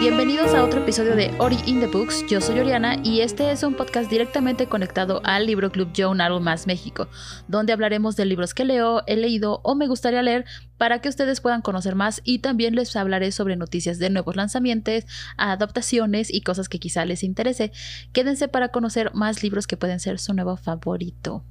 [0.00, 2.24] Bienvenidos a otro episodio de Ori in the Books.
[2.26, 6.40] Yo soy Oriana y este es un podcast directamente conectado al Libro Club Joan Arrow
[6.40, 7.08] Más México,
[7.48, 10.46] donde hablaremos de libros que leo, he leído o me gustaría leer
[10.78, 15.04] para que ustedes puedan conocer más y también les hablaré sobre noticias de nuevos lanzamientos,
[15.36, 17.70] adaptaciones y cosas que quizá les interese.
[18.14, 21.44] Quédense para conocer más libros que pueden ser su nuevo favorito.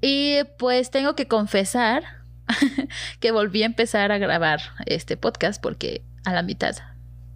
[0.00, 2.04] Y pues tengo que confesar
[3.20, 6.76] que volví a empezar a grabar este podcast porque a la mitad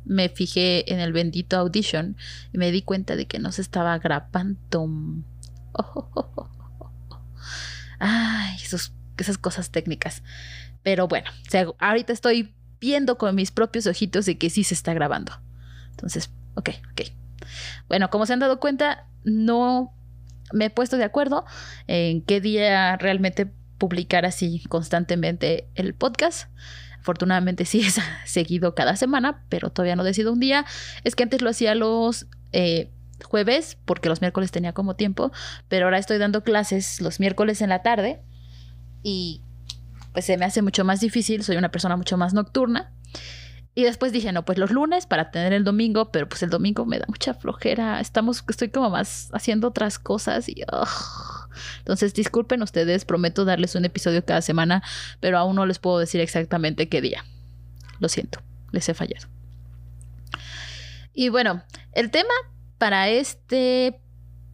[0.08, 2.16] me fijé en el bendito Audition
[2.52, 4.88] y me di cuenta de que no se estaba grabando.
[8.00, 10.22] Ay, esas cosas técnicas.
[10.82, 11.30] Pero bueno,
[11.78, 15.32] ahorita estoy viendo con mis propios ojitos de que sí se está grabando.
[15.90, 17.02] Entonces, ok, ok.
[17.88, 19.92] Bueno, como se han dado cuenta, no
[20.52, 21.44] me he puesto de acuerdo
[21.86, 26.48] en qué día realmente publicar así constantemente el podcast.
[27.00, 30.64] Afortunadamente sí es seguido cada semana, pero todavía no decido un día.
[31.04, 32.90] Es que antes lo hacía los eh,
[33.24, 35.32] jueves, porque los miércoles tenía como tiempo,
[35.68, 38.22] pero ahora estoy dando clases los miércoles en la tarde
[39.02, 39.42] y
[40.12, 42.92] pues se me hace mucho más difícil, soy una persona mucho más nocturna.
[43.78, 46.84] Y después dije, no, pues los lunes para tener el domingo, pero pues el domingo
[46.84, 48.00] me da mucha flojera.
[48.00, 50.64] Estamos, estoy como más haciendo otras cosas y...
[51.78, 54.82] Entonces, disculpen ustedes, prometo darles un episodio cada semana,
[55.20, 57.24] pero aún no les puedo decir exactamente qué día.
[58.00, 58.40] Lo siento,
[58.72, 59.28] les he fallado.
[61.14, 61.62] Y bueno,
[61.92, 62.34] el tema
[62.78, 64.00] para este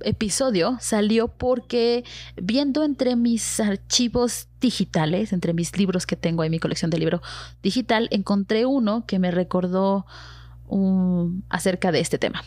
[0.01, 2.05] episodio salió porque
[2.37, 7.23] viendo entre mis archivos digitales, entre mis libros que tengo en mi colección de libro
[7.63, 10.07] digital, encontré uno que me recordó
[10.67, 12.43] um, acerca de este tema.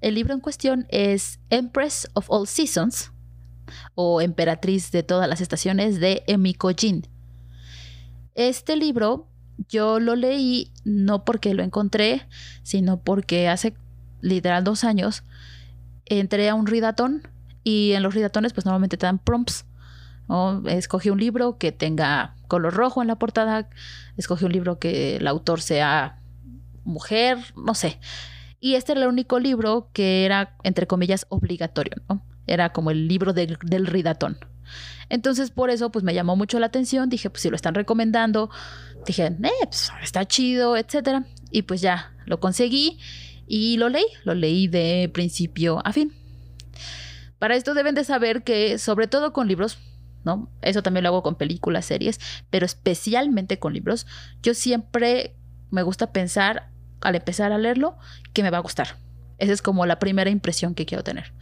[0.00, 3.12] El libro en cuestión es Empress of All Seasons
[3.94, 7.06] o Emperatriz de todas las estaciones de Emiko Jin.
[8.34, 9.28] Este libro
[9.68, 12.26] yo lo leí no porque lo encontré,
[12.62, 13.74] sino porque hace
[14.22, 15.22] literal dos años
[16.18, 17.28] entré a un ridatón
[17.62, 19.64] y en los ridatones pues normalmente te dan prompts.
[20.66, 23.68] Escogí un libro que tenga color rojo en la portada,
[24.16, 26.20] escogí un libro que el autor sea
[26.84, 27.98] mujer, no sé.
[28.60, 32.22] Y este era el único libro que era, entre comillas, obligatorio, ¿no?
[32.46, 34.38] Era como el libro del ridatón.
[35.08, 37.08] Entonces, por eso, pues me llamó mucho la atención.
[37.08, 38.50] Dije, pues si lo están recomendando,
[39.06, 41.24] dije, eh, pues, está chido, etcétera.
[41.50, 42.98] Y pues ya lo conseguí
[43.52, 46.12] y lo leí, lo leí de principio a fin.
[47.40, 49.78] Para esto deben de saber que, sobre todo con libros,
[50.24, 50.48] ¿no?
[50.62, 54.06] Eso también lo hago con películas, series, pero especialmente con libros,
[54.40, 55.34] yo siempre
[55.68, 57.98] me gusta pensar, al empezar a leerlo,
[58.32, 58.98] que me va a gustar.
[59.38, 61.32] Esa es como la primera impresión que quiero tener.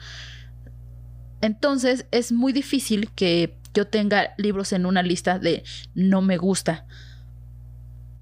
[1.42, 5.62] Entonces es muy difícil que yo tenga libros en una lista de
[5.94, 6.86] no me gusta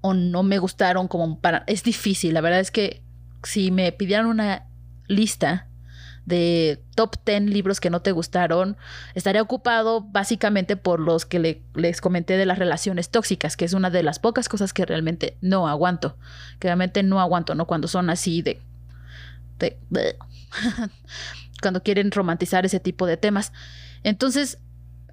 [0.01, 1.63] o no me gustaron como para...
[1.67, 3.06] Es difícil, la verdad es que
[3.43, 4.65] si me pidieran una
[5.07, 5.67] lista
[6.25, 8.75] de top 10 libros que no te gustaron,
[9.15, 13.89] estaría ocupado básicamente por los que les comenté de las relaciones tóxicas, que es una
[13.89, 16.17] de las pocas cosas que realmente no aguanto,
[16.59, 17.65] que realmente no aguanto, ¿no?
[17.65, 18.59] Cuando son así de...
[21.61, 23.53] cuando quieren romantizar ese tipo de temas.
[24.03, 24.59] Entonces,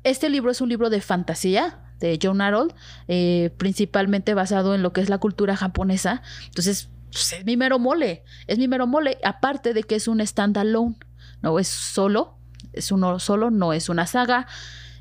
[0.02, 2.74] este libro es un libro de fantasía de John Harold,
[3.08, 6.22] eh, principalmente basado en lo que es la cultura japonesa.
[6.46, 10.24] Entonces, pues, es mi mero mole, es mi mero mole, aparte de que es un
[10.26, 10.96] standalone,
[11.42, 12.38] no es solo,
[12.72, 14.48] es uno solo, no es una saga.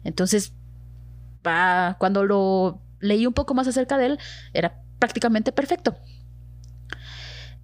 [0.03, 0.53] Entonces,
[1.41, 4.19] cuando lo leí un poco más acerca de él,
[4.53, 5.95] era prácticamente perfecto.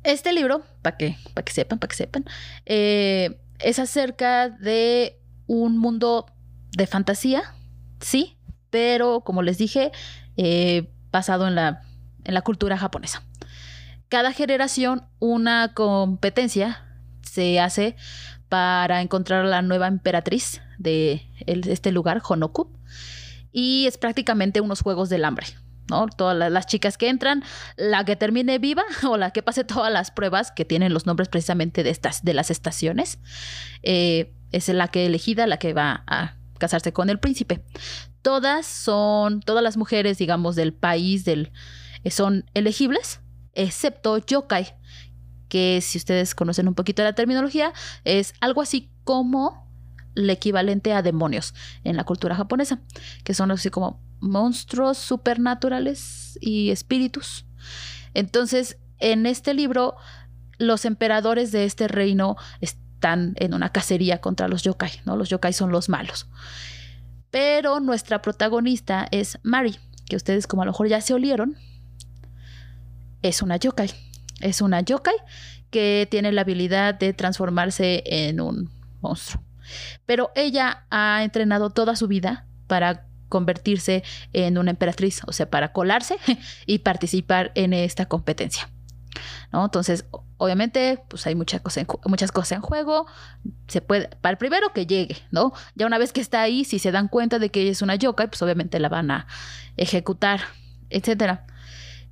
[0.03, 2.25] Este libro, para que, que sepan, para que sepan,
[2.65, 6.25] eh, es acerca de un mundo
[6.71, 7.53] de fantasía,
[7.99, 8.39] sí,
[8.71, 9.91] pero como les dije,
[10.37, 11.83] eh, basado en la,
[12.23, 13.28] en la cultura japonesa.
[14.09, 16.83] Cada generación una competencia
[17.21, 17.95] se hace
[18.49, 22.71] para encontrar a la nueva emperatriz de este lugar, Honoku,
[23.51, 25.45] y es prácticamente unos juegos del hambre.
[25.89, 26.07] ¿no?
[26.07, 27.43] Todas las chicas que entran,
[27.75, 31.29] la que termine viva o la que pase todas las pruebas que tienen los nombres
[31.29, 33.19] precisamente de estas, de las estaciones,
[33.83, 37.63] eh, es la que elegida, la que va a casarse con el príncipe.
[38.23, 41.51] Todas son, todas las mujeres, digamos, del país del,
[42.03, 43.21] eh, son elegibles
[43.59, 44.75] excepto yokai,
[45.49, 47.73] que si ustedes conocen un poquito la terminología,
[48.03, 49.67] es algo así como
[50.15, 51.53] el equivalente a demonios
[51.83, 52.81] en la cultura japonesa,
[53.23, 57.45] que son así como monstruos supernaturales y espíritus.
[58.13, 59.95] Entonces, en este libro,
[60.57, 65.15] los emperadores de este reino están en una cacería contra los yokai, ¿no?
[65.15, 66.27] Los yokai son los malos.
[67.31, 69.77] Pero nuestra protagonista es Mari,
[70.07, 71.55] que ustedes como a lo mejor ya se olieron,
[73.21, 73.89] es una yokai.
[74.41, 75.15] Es una yokai
[75.69, 78.71] que tiene la habilidad de transformarse en un
[79.01, 79.43] monstruo.
[80.05, 85.71] Pero ella ha entrenado toda su vida para convertirse en una emperatriz, o sea, para
[85.71, 86.17] colarse
[86.65, 88.69] y participar en esta competencia.
[89.51, 89.65] ¿No?
[89.65, 90.05] Entonces,
[90.37, 93.07] obviamente, pues hay muchas cosas, en, muchas cosas en juego.
[93.67, 95.53] Se puede, para el primero que llegue, ¿no?
[95.75, 97.95] Ya una vez que está ahí, si se dan cuenta de que ella es una
[97.95, 99.27] yokai, pues obviamente la van a
[99.75, 100.41] ejecutar,
[100.89, 101.47] etcétera.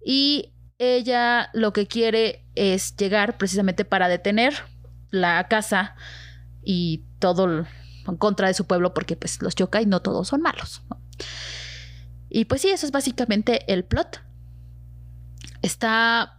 [0.03, 4.53] Y ella lo que quiere es llegar precisamente para detener
[5.09, 5.95] la casa
[6.63, 7.65] y todo
[8.07, 10.83] en contra de su pueblo, porque pues los yokai no todos son malos.
[12.29, 14.21] Y pues sí, eso es básicamente el plot.
[15.61, 16.36] Está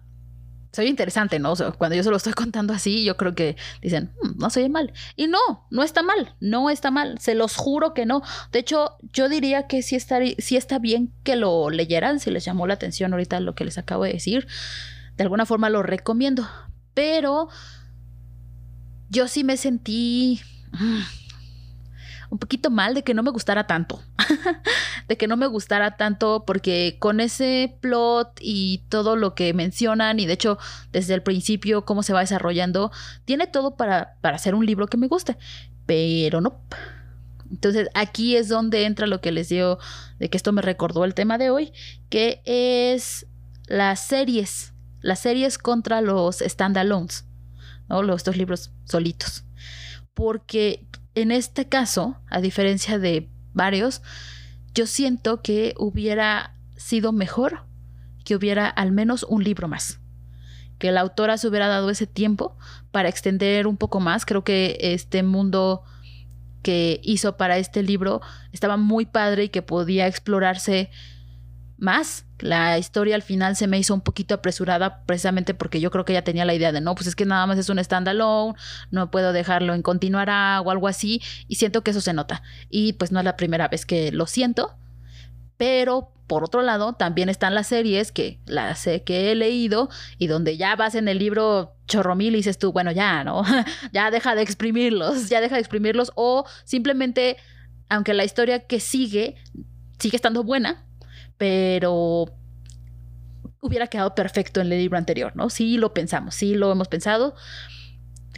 [0.79, 1.55] soy interesante, ¿no?
[1.77, 4.93] cuando yo se lo estoy contando así, yo creo que dicen, mm, no soy mal.
[5.17, 8.23] Y no, no está mal, no está mal, se los juro que no.
[8.53, 12.45] De hecho, yo diría que sí está, sí está bien que lo leyeran, si les
[12.45, 14.47] llamó la atención ahorita lo que les acabo de decir.
[15.17, 16.49] De alguna forma lo recomiendo,
[16.95, 17.49] pero
[19.11, 20.41] yo sí me sentí...
[20.71, 21.18] Mm,
[22.31, 24.01] un poquito mal de que no me gustara tanto.
[25.09, 30.21] de que no me gustara tanto porque con ese plot y todo lo que mencionan
[30.21, 30.59] y de hecho
[30.93, 32.93] desde el principio cómo se va desarrollando,
[33.25, 35.37] tiene todo para, para hacer un libro que me guste.
[35.87, 36.61] Pero no.
[37.51, 39.79] Entonces aquí es donde entra lo que les digo
[40.19, 41.73] de que esto me recordó el tema de hoy,
[42.11, 43.27] que es
[43.67, 47.25] las series, las series contra los standalones,
[47.89, 48.03] ¿no?
[48.03, 49.45] Los dos libros solitos.
[50.15, 50.88] Porque
[51.23, 54.03] en este caso, a diferencia de varios,
[54.75, 57.65] yo siento que hubiera sido mejor
[58.25, 60.00] que hubiera al menos un libro más.
[60.79, 62.56] Que la autora se hubiera dado ese tiempo
[62.91, 64.26] para extender un poco más.
[64.26, 65.82] Creo que este mundo
[66.62, 68.21] que hizo para este libro
[68.53, 70.91] estaba muy padre y que podía explorarse
[71.79, 72.27] más.
[72.39, 76.13] La historia al final se me hizo un poquito apresurada precisamente porque yo creo que
[76.13, 78.55] ella tenía la idea de no, pues es que nada más es un standalone,
[78.91, 82.43] no puedo dejarlo en continuará o algo así y siento que eso se nota.
[82.69, 84.77] Y pues no es la primera vez que lo siento,
[85.57, 89.89] pero por otro lado también están las series que las que he leído
[90.19, 93.43] y donde ya vas en el libro chorromil y dices tú, bueno, ya, ¿no?
[93.93, 97.37] ya deja de exprimirlos, ya deja de exprimirlos o simplemente
[97.89, 99.37] aunque la historia que sigue
[99.99, 100.85] sigue estando buena,
[101.38, 102.26] pero
[103.61, 105.50] hubiera quedado perfecto en el libro anterior, ¿no?
[105.50, 107.35] Sí lo pensamos, sí lo hemos pensado.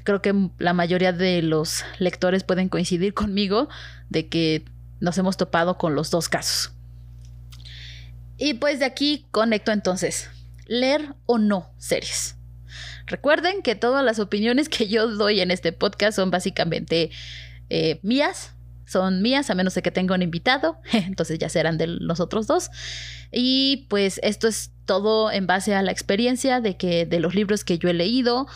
[0.05, 3.69] Creo que la mayoría de los lectores pueden coincidir conmigo
[4.09, 4.65] de que
[5.01, 6.73] nos hemos topado con los dos casos.
[8.39, 10.31] Y pues de aquí conecto entonces,
[10.67, 12.37] leer o no series.
[13.07, 17.11] Recuerden que todas las opiniones que yo doy en este podcast son básicamente
[17.69, 18.55] eh, mías,
[18.91, 22.47] son mías, a menos de que tenga un invitado, entonces ya serán de los otros
[22.47, 22.71] dos.
[23.31, 27.63] Y pues esto es todo en base a la experiencia de que de los libros
[27.63, 28.49] que yo he leído,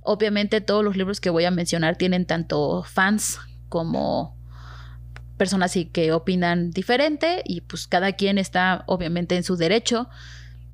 [0.00, 3.38] obviamente todos los libros que voy a mencionar tienen tanto fans
[3.68, 4.38] como
[5.36, 10.08] personas que opinan diferente y pues cada quien está obviamente en su derecho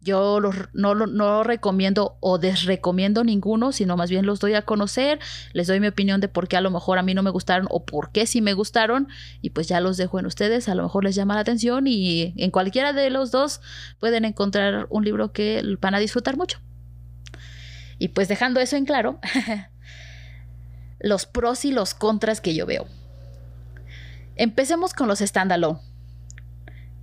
[0.03, 0.41] yo
[0.73, 5.19] no, no recomiendo o desrecomiendo ninguno, sino más bien los doy a conocer,
[5.53, 7.67] les doy mi opinión de por qué a lo mejor a mí no me gustaron
[7.71, 9.09] o por qué sí me gustaron
[9.43, 12.33] y pues ya los dejo en ustedes, a lo mejor les llama la atención y
[12.37, 13.61] en cualquiera de los dos
[13.99, 16.61] pueden encontrar un libro que van a disfrutar mucho.
[17.99, 19.21] Y pues dejando eso en claro,
[21.01, 22.87] los pros y los contras que yo veo.
[24.37, 25.81] Empecemos con los standalone.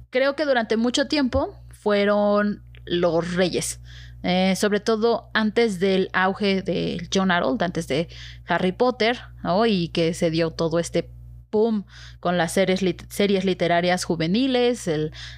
[0.10, 3.79] Creo que durante mucho tiempo fueron los reyes.
[4.24, 8.08] Eh, sobre todo antes del auge de John Harold, antes de
[8.48, 9.20] Harry Potter,
[9.67, 11.10] y que se dio todo este
[11.51, 11.86] boom
[12.20, 14.89] con las series, series literarias juveniles,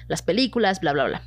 [0.08, 1.22] las películas, bla, bla, bla.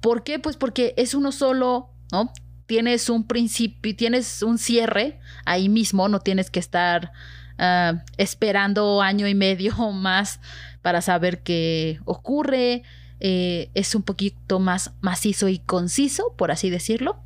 [0.00, 0.38] ¿Por qué?
[0.38, 2.32] Pues porque es uno solo, ¿no?
[2.66, 7.12] Tienes un principio, tienes un cierre ahí mismo, no tienes que estar
[7.58, 10.40] ah, esperando año y medio o más
[10.82, 12.82] para saber qué ocurre,
[13.20, 17.22] eh, es un poquito más macizo y conciso, por así decirlo.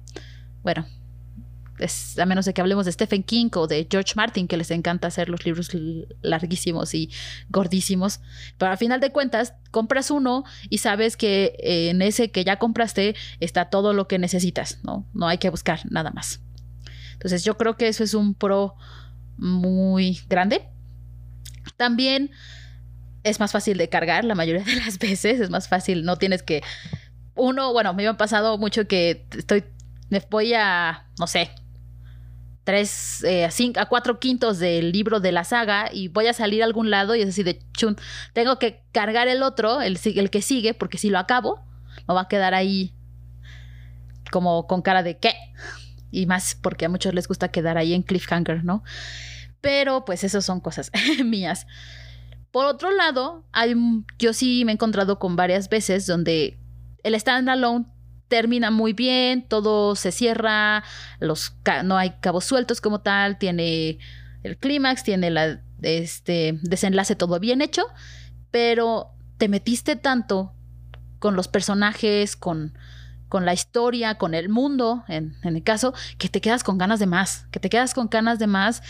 [0.62, 0.86] Bueno,
[2.18, 5.08] a menos de que hablemos de Stephen King o de George Martin, que les encanta
[5.08, 5.70] hacer los libros
[6.20, 7.10] larguísimos y
[7.48, 8.20] gordísimos.
[8.58, 13.14] Pero al final de cuentas, compras uno y sabes que en ese que ya compraste
[13.40, 15.06] está todo lo que necesitas, ¿no?
[15.14, 16.40] No hay que buscar nada más.
[17.14, 18.74] Entonces yo creo que eso es un pro
[19.36, 20.68] muy grande.
[21.76, 22.30] También
[23.24, 26.42] es más fácil de cargar la mayoría de las veces, es más fácil, no tienes
[26.42, 26.62] que...
[27.34, 29.64] Uno, bueno, me ha pasado mucho que estoy,
[30.10, 31.50] me voy a, no sé,
[32.64, 36.62] tres, eh, cinco, a cuatro quintos del libro de la saga y voy a salir
[36.62, 37.96] a algún lado y es así de chun,
[38.32, 41.64] tengo que cargar el otro, el, el que sigue, porque si lo acabo,
[42.06, 42.94] me va a quedar ahí
[44.30, 45.34] como con cara de ¿qué?
[46.10, 48.82] Y más porque a muchos les gusta quedar ahí en cliffhanger, ¿no?
[49.60, 50.90] Pero pues esas son cosas
[51.24, 51.66] mías.
[52.52, 53.74] Por otro lado, hay,
[54.18, 56.58] yo sí me he encontrado con varias veces donde
[57.02, 57.86] el standalone
[58.28, 60.84] termina muy bien, todo se cierra,
[61.84, 63.98] no hay cabos sueltos como tal, tiene
[64.42, 67.86] el clímax, tiene la, este desenlace todo bien hecho,
[68.50, 70.54] pero te metiste tanto
[71.18, 72.74] con los personajes, con,
[73.32, 77.46] la historia, con el mundo, en, el caso, que te quedas con ganas de más,
[77.50, 78.82] que te quedas con ganas de más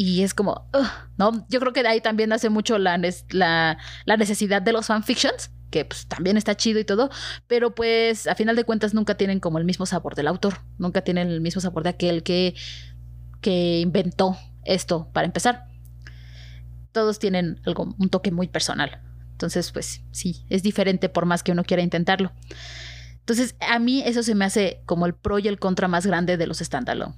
[0.00, 0.70] y es como,
[1.16, 1.44] ¿no?
[1.48, 2.96] Yo creo que de ahí también hace mucho la,
[3.30, 7.10] la, la necesidad de los fanfictions, que pues también está chido y todo,
[7.48, 11.00] pero pues a final de cuentas nunca tienen como el mismo sabor del autor, nunca
[11.00, 12.54] tienen el mismo sabor de aquel que,
[13.40, 15.66] que inventó esto para empezar.
[16.92, 19.02] Todos tienen algo, un toque muy personal.
[19.32, 22.30] Entonces, pues sí, es diferente por más que uno quiera intentarlo.
[23.18, 26.36] Entonces, a mí eso se me hace como el pro y el contra más grande
[26.36, 27.16] de los standalone.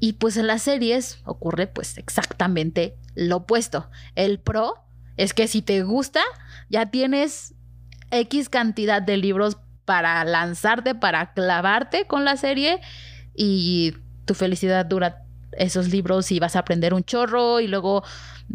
[0.00, 3.90] Y pues en las series ocurre pues exactamente lo opuesto.
[4.14, 4.74] El pro
[5.16, 6.20] es que si te gusta,
[6.70, 7.54] ya tienes
[8.10, 12.80] X cantidad de libros para lanzarte, para clavarte con la serie
[13.34, 18.02] y tu felicidad dura esos libros y vas a aprender un chorro y luego,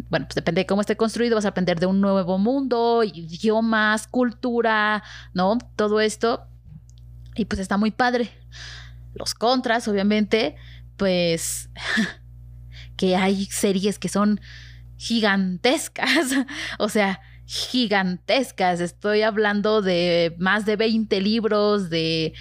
[0.08, 4.06] bueno, pues depende de cómo esté construido, vas a aprender de un nuevo mundo, idiomas,
[4.06, 5.02] cultura,
[5.34, 5.58] ¿no?
[5.76, 6.46] Todo esto.
[7.34, 8.30] Y pues está muy padre.
[9.14, 10.56] Los contras, obviamente,
[10.96, 11.70] pues
[12.96, 14.40] que hay series que son
[14.96, 16.32] gigantescas,
[16.78, 18.80] o sea, gigantescas.
[18.80, 22.34] Estoy hablando de más de 20 libros, de...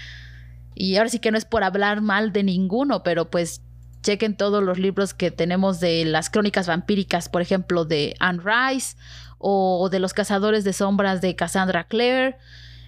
[0.74, 3.62] Y ahora sí que no es por hablar mal de ninguno, pero pues
[4.02, 8.98] chequen todos los libros que tenemos de las crónicas vampíricas, por ejemplo, de Anne Rice,
[9.38, 12.38] o de los cazadores de sombras de Cassandra Clare,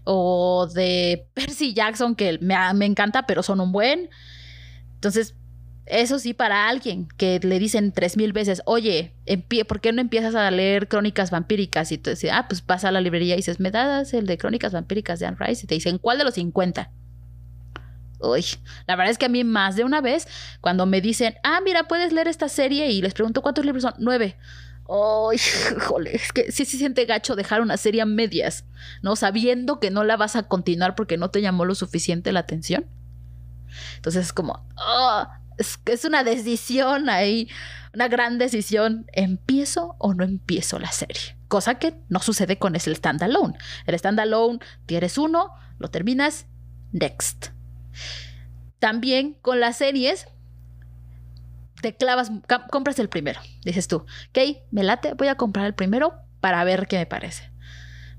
[0.04, 4.10] o de Percy Jackson, que me, me encanta, pero son un buen.
[4.96, 5.36] Entonces,
[5.89, 9.13] eso sí, para alguien que le dicen tres mil veces, oye,
[9.67, 11.91] ¿por qué no empiezas a leer crónicas vampíricas?
[11.91, 14.38] Y tú dices, ah, pues pasa a la librería y dices, ¿me das el de
[14.38, 15.65] crónicas vampíricas de Anne Rice?
[15.65, 16.91] Y te dicen, ¿cuál de los 50?
[18.20, 18.44] Uy,
[18.88, 20.27] la verdad es que a mí más de una vez,
[20.60, 23.94] cuando me dicen, ah, mira, puedes leer esta serie y les pregunto cuántos libros son,
[24.00, 24.38] nueve.
[24.88, 25.38] Uy,
[25.88, 28.65] jole, es que sí se siente gacho dejar una serie a medias,
[29.01, 29.15] ¿no?
[29.15, 32.86] Sabiendo que no la vas a continuar porque no te llamó lo suficiente la atención.
[33.96, 35.27] Entonces es como, oh,
[35.58, 37.50] es, es una decisión ahí,
[37.94, 39.06] una gran decisión.
[39.14, 41.38] ¿Empiezo o no empiezo la serie?
[41.48, 43.58] Cosa que no sucede con el standalone.
[43.86, 46.46] El standalone, tienes uno, lo terminas,
[46.92, 47.48] next.
[48.80, 50.28] También con las series,
[51.82, 52.32] te clavas,
[52.70, 53.40] compras el primero.
[53.64, 57.52] Dices tú, ok, me late, voy a comprar el primero para ver qué me parece.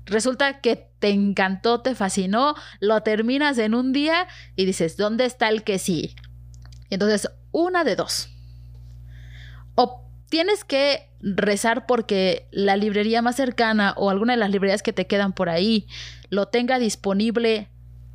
[0.05, 5.49] Resulta que te encantó, te fascinó, lo terminas en un día y dices, ¿dónde está
[5.49, 6.15] el que sí?
[6.89, 8.29] Y entonces, una de dos.
[9.75, 14.93] O tienes que rezar porque la librería más cercana o alguna de las librerías que
[14.93, 15.87] te quedan por ahí
[16.29, 17.69] lo tenga disponible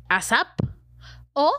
[0.09, 0.59] a SAP
[1.33, 1.51] o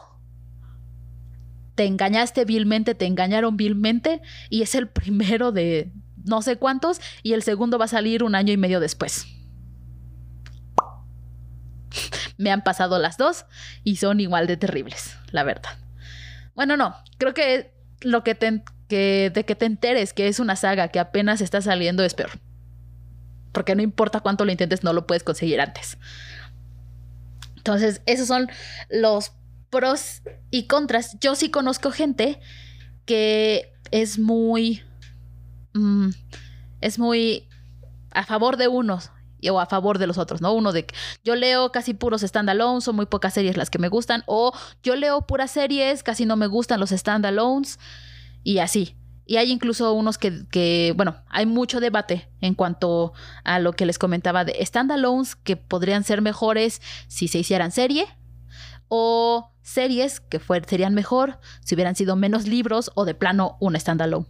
[1.74, 5.92] te engañaste vilmente, te engañaron vilmente y es el primero de
[6.24, 9.26] no sé cuántos y el segundo va a salir un año y medio después.
[12.36, 13.46] Me han pasado las dos
[13.84, 15.78] y son igual de terribles, la verdad.
[16.56, 20.56] Bueno, no, creo que lo que, te, que de que te enteres que es una
[20.56, 22.30] saga que apenas está saliendo es peor.
[23.52, 25.98] Porque no importa cuánto lo intentes, no lo puedes conseguir antes.
[27.56, 28.48] Entonces, esos son
[28.88, 29.32] los
[29.70, 31.18] pros y contras.
[31.20, 32.40] Yo sí conozco gente
[33.04, 34.82] que es muy...
[35.74, 36.08] Mm,
[36.80, 37.48] es muy
[38.10, 39.10] a favor de unos
[39.50, 40.52] o a favor de los otros, ¿no?
[40.52, 40.86] Uno de
[41.24, 44.96] yo leo casi puros standalones, son muy pocas series las que me gustan, o yo
[44.96, 47.78] leo puras series, casi no me gustan los standalones,
[48.42, 48.96] y así.
[49.28, 53.12] Y hay incluso unos que, que, bueno, hay mucho debate en cuanto
[53.42, 58.06] a lo que les comentaba de standalones que podrían ser mejores si se hicieran serie,
[58.88, 64.26] o series que serían mejor si hubieran sido menos libros o de plano un standalone.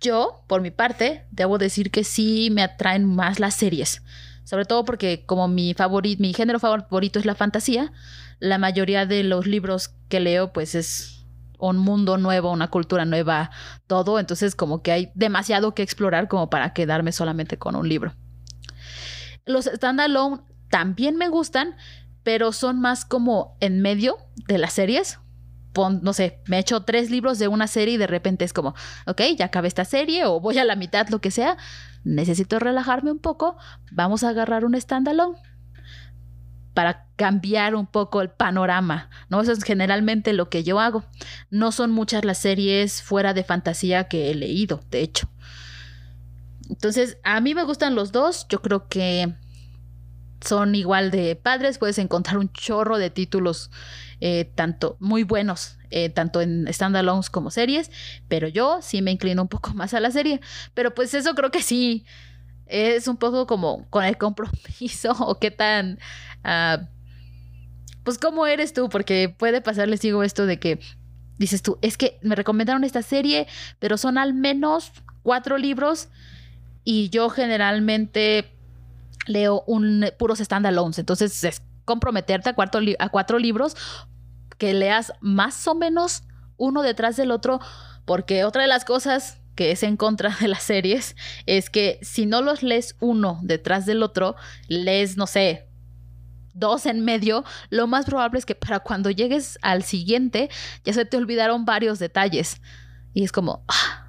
[0.00, 4.02] Yo, por mi parte, debo decir que sí me atraen más las series.
[4.44, 7.92] Sobre todo porque como mi, favorito, mi género favorito es la fantasía,
[8.38, 11.26] la mayoría de los libros que leo pues es
[11.58, 13.50] un mundo nuevo, una cultura nueva,
[13.86, 14.18] todo.
[14.18, 18.14] Entonces como que hay demasiado que explorar como para quedarme solamente con un libro.
[19.44, 20.40] Los standalone
[20.70, 21.76] también me gustan,
[22.22, 24.16] pero son más como en medio
[24.48, 25.18] de las series
[26.02, 28.74] no sé, me echo tres libros de una serie y de repente es como,
[29.06, 31.56] ok, ya acabé esta serie o voy a la mitad, lo que sea,
[32.04, 33.56] necesito relajarme un poco,
[33.92, 35.38] vamos a agarrar un standalone.
[36.74, 39.40] para cambiar un poco el panorama, ¿no?
[39.40, 41.04] Eso es generalmente lo que yo hago.
[41.50, 45.28] No son muchas las series fuera de fantasía que he leído, de hecho.
[46.68, 49.34] Entonces, a mí me gustan los dos, yo creo que
[50.40, 53.70] son igual de padres, puedes encontrar un chorro de títulos
[54.20, 57.90] eh, tanto muy buenos, eh, tanto en standalones como series,
[58.28, 60.40] pero yo sí me inclino un poco más a la serie,
[60.74, 62.04] pero pues eso creo que sí
[62.66, 65.98] es un poco como con el compromiso o qué tan...
[66.44, 66.84] Uh,
[68.04, 70.80] pues cómo eres tú, porque puede pasar, les digo esto de que
[71.36, 73.46] dices tú, es que me recomendaron esta serie,
[73.78, 74.90] pero son al menos
[75.22, 76.08] cuatro libros
[76.82, 78.52] y yo generalmente
[79.30, 83.76] leo un puros standalones, entonces es comprometerte a, cuatro, a cuatro libros
[84.58, 86.24] que leas más o menos
[86.56, 87.60] uno detrás del otro,
[88.04, 92.26] porque otra de las cosas que es en contra de las series es que si
[92.26, 94.36] no los lees uno detrás del otro,
[94.68, 95.68] lees, no sé,
[96.52, 100.50] dos en medio, lo más probable es que para cuando llegues al siguiente
[100.84, 102.60] ya se te olvidaron varios detalles.
[103.12, 103.64] Y es como...
[103.68, 104.06] Ah.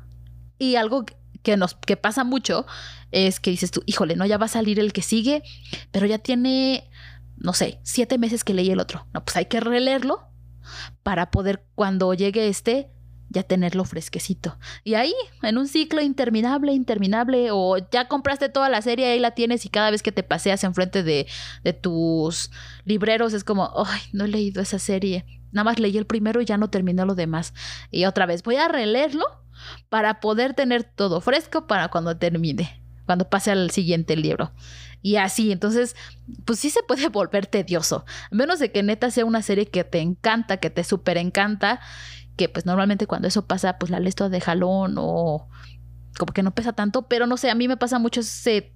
[0.58, 1.06] Y algo
[1.42, 2.68] que nos que pasa mucho
[3.12, 5.44] es que dices tú, híjole, no, ya va a salir el que sigue,
[5.92, 6.90] pero ya tiene,
[7.38, 9.08] no sé, siete meses que leí el otro.
[9.14, 10.28] No, pues hay que releerlo
[11.04, 12.90] para poder cuando llegue este
[13.32, 14.58] ya tenerlo fresquecito.
[14.84, 19.32] Y ahí, en un ciclo interminable, interminable, o ya compraste toda la serie, ahí la
[19.32, 21.28] tienes y cada vez que te paseas enfrente de,
[21.64, 22.52] de tus
[22.84, 25.26] libreros es como, ay, no he leído esa serie.
[25.52, 27.54] Nada más leí el primero y ya no terminó lo demás.
[27.90, 29.26] Y otra vez, voy a releerlo
[29.90, 34.52] para poder tener todo fresco para cuando termine, cuando pase al siguiente libro.
[35.02, 35.96] Y así, entonces,
[36.46, 38.06] pues sí se puede volver tedioso.
[38.32, 41.80] A menos de que neta sea una serie que te encanta, que te súper encanta
[42.36, 45.48] que pues normalmente cuando eso pasa, pues la lees toda de jalón o
[46.18, 48.74] como que no pesa tanto, pero no sé, a mí me pasa mucho ese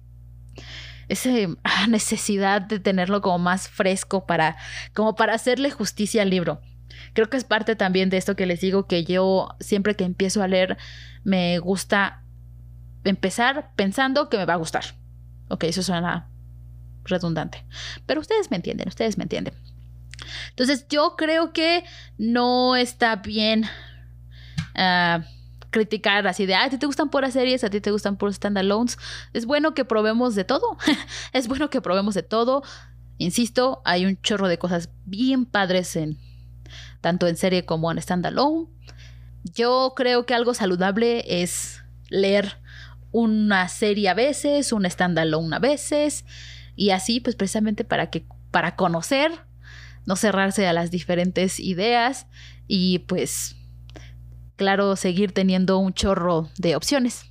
[1.08, 4.56] ese ah, necesidad de tenerlo como más fresco para
[4.94, 6.60] como para hacerle justicia al libro.
[7.12, 10.42] Creo que es parte también de esto que les digo que yo siempre que empiezo
[10.42, 10.76] a leer
[11.24, 12.22] me gusta
[13.08, 14.84] empezar pensando que me va a gustar.
[15.48, 16.28] Ok, eso suena
[17.04, 17.64] redundante.
[18.06, 19.54] Pero ustedes me entienden, ustedes me entienden.
[20.50, 21.84] Entonces yo creo que
[22.18, 23.64] no está bien
[24.74, 25.24] ah,
[25.70, 28.98] criticar así de, a ti te gustan puras series, a ti te gustan puros standalones.
[29.32, 30.76] Es bueno que probemos de todo.
[31.32, 32.62] es bueno que probemos de todo.
[33.18, 36.18] Insisto, hay un chorro de cosas bien padres en
[37.00, 38.66] tanto en serie como en standalone.
[39.44, 42.58] Yo creo que algo saludable es leer
[43.16, 46.26] una serie a veces, un standalone a veces
[46.74, 49.32] y así pues precisamente para que para conocer
[50.04, 52.26] no cerrarse a las diferentes ideas
[52.68, 53.56] y pues
[54.56, 57.24] claro, seguir teniendo un chorro de opciones.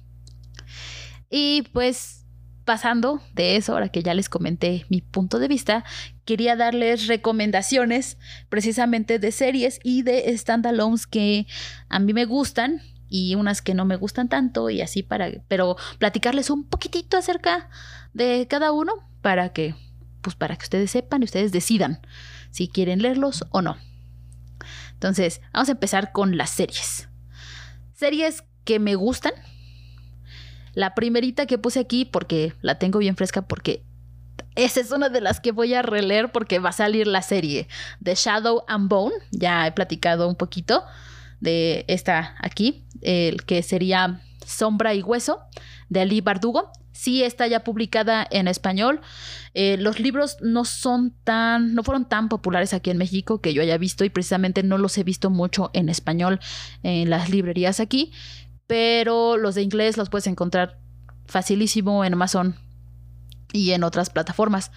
[1.29, 2.25] Y pues
[2.65, 5.85] pasando de eso, ahora que ya les comenté mi punto de vista,
[6.25, 8.17] quería darles recomendaciones
[8.49, 11.45] precisamente de series y de standalones que
[11.89, 12.81] a mí me gustan
[13.15, 17.69] y unas que no me gustan tanto y así para, pero platicarles un poquitito acerca
[18.11, 19.73] de cada uno para que,
[20.19, 22.01] pues para que ustedes sepan y ustedes decidan
[22.51, 23.77] si quieren leerlos o no.
[24.91, 27.07] Entonces, vamos a empezar con las series.
[27.93, 29.31] Series que me gustan.
[30.73, 33.85] La primerita que puse aquí, porque la tengo bien fresca, porque
[34.55, 37.69] esa es una de las que voy a releer porque va a salir la serie
[38.01, 39.15] de Shadow and Bone.
[39.31, 40.83] Ya he platicado un poquito
[41.45, 45.39] de esta aquí, el que sería Sombra y Hueso
[45.87, 49.01] de Ali Bardugo sí está ya publicada en español.
[49.53, 53.61] Eh, los libros no son tan, no fueron tan populares aquí en México que yo
[53.61, 56.39] haya visto y precisamente no los he visto mucho en español
[56.83, 58.11] en las librerías aquí,
[58.65, 60.79] pero los de inglés los puedes encontrar
[61.27, 62.55] facilísimo en Amazon
[63.51, 64.71] y en otras plataformas.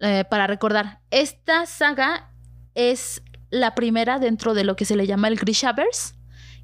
[0.00, 2.30] Eh, para recordar, esta saga
[2.74, 3.22] es
[3.56, 6.14] la primera dentro de lo que se le llama el Grishaverse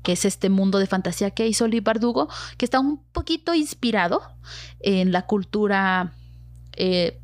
[0.02, 4.20] que es este mundo de fantasía que hizo Lee Bardugo, que está un poquito inspirado
[4.80, 6.12] en la cultura
[6.72, 7.20] eh,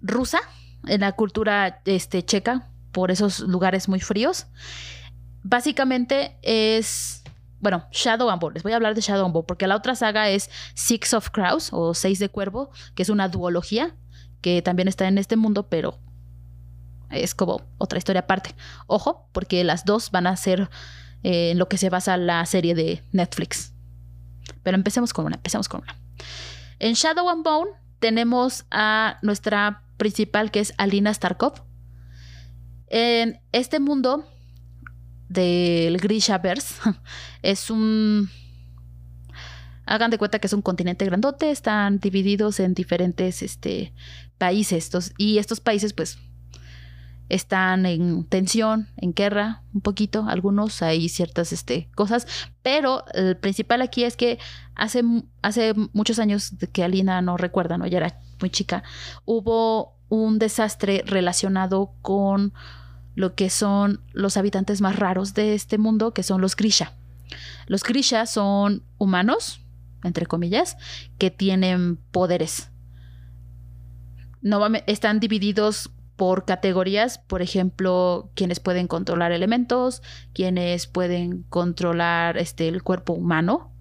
[0.00, 0.40] rusa,
[0.86, 4.46] en la cultura este, checa, por esos lugares muy fríos.
[5.42, 7.22] Básicamente es,
[7.60, 8.54] bueno, Shadow and Bone.
[8.54, 11.30] Les voy a hablar de Shadow and Bone porque la otra saga es Six of
[11.30, 13.96] Crows o Seis de Cuervo, que es una duología
[14.40, 15.98] que también está en este mundo, pero
[17.10, 18.54] es como otra historia aparte.
[18.86, 20.70] Ojo, porque las dos van a ser
[21.22, 23.72] eh, en lo que se basa la serie de Netflix.
[24.62, 25.96] Pero empecemos con una, empecemos con una.
[26.78, 31.62] En Shadow and Bone tenemos a nuestra principal que es Alina Starkov.
[32.88, 34.26] En este mundo
[35.28, 36.74] del Grishaverse
[37.42, 38.28] es un
[39.90, 43.92] hagan de cuenta que es un continente grandote, están divididos en diferentes este,
[44.38, 44.90] países.
[45.18, 46.18] y estos países, pues,
[47.30, 52.26] están en tensión, en guerra, un poquito, algunos hay ciertas este, cosas,
[52.62, 54.38] pero el principal aquí es que
[54.74, 55.02] hace,
[55.40, 57.86] hace muchos años que Alina no recuerda, ¿no?
[57.86, 58.82] Ya era muy chica,
[59.24, 62.52] hubo un desastre relacionado con
[63.14, 66.94] lo que son los habitantes más raros de este mundo, que son los Grisha.
[67.66, 69.60] Los Grisha son humanos,
[70.02, 70.76] entre comillas,
[71.18, 72.70] que tienen poderes.
[74.42, 75.90] No, están divididos
[76.20, 80.02] por categorías, por ejemplo, quienes pueden controlar elementos,
[80.34, 83.72] quienes pueden controlar este, el cuerpo humano,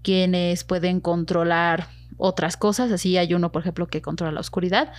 [0.00, 4.94] quienes pueden controlar otras cosas, así hay uno, por ejemplo, que controla la oscuridad.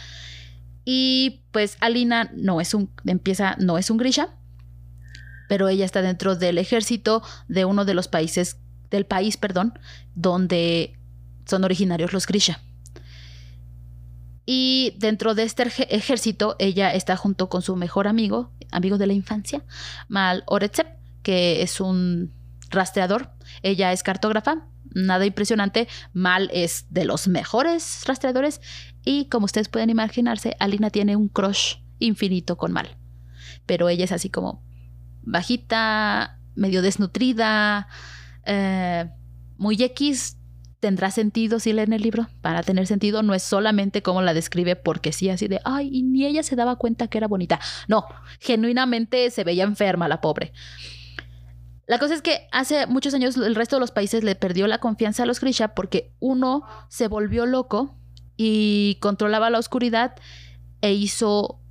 [0.83, 4.35] Y pues Alina no es un, empieza, no es un Grisha,
[5.49, 8.59] pero ella está dentro del ejército de uno de los países,
[8.91, 9.73] del país, perdón,
[10.13, 10.99] donde
[11.47, 12.61] son originarios los Grisha.
[14.45, 15.63] Y dentro de este
[15.95, 19.63] ejército, ella está junto con su mejor amigo, amigo de la infancia,
[20.07, 20.87] Mal Oretsep,
[21.23, 22.33] que es un
[22.69, 23.31] rastreador.
[23.63, 25.87] Ella es cartógrafa, nada impresionante.
[26.13, 28.61] Mal es de los mejores rastreadores.
[29.03, 32.97] Y como ustedes pueden imaginarse, Alina tiene un crush infinito con Mal.
[33.65, 34.63] Pero ella es así como
[35.23, 37.87] bajita, medio desnutrida,
[38.45, 39.09] eh,
[39.57, 40.37] muy X,
[40.85, 42.27] tendrá sentido si leen el libro.
[42.41, 46.03] Para tener sentido no es solamente como la describe porque sí, así de, ay, y
[46.03, 47.59] ni ella se daba cuenta que era bonita.
[47.87, 48.05] No,
[48.39, 50.53] genuinamente se veía enferma la pobre.
[51.87, 54.77] La cosa es que hace muchos años el resto de los países le perdió la
[54.77, 57.95] confianza a los Grisha porque uno se volvió loco
[58.37, 60.13] y controlaba la oscuridad
[60.81, 61.61] e hizo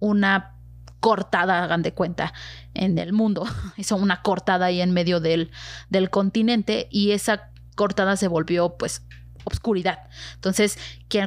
[0.00, 0.58] una
[1.00, 2.34] cortada, hagan de cuenta,
[2.74, 3.46] en el mundo.
[3.78, 5.50] Hizo una cortada ahí en medio del,
[5.88, 9.02] del continente y esa cortada se volvió pues
[9.44, 10.08] obscuridad.
[10.34, 10.78] Entonces,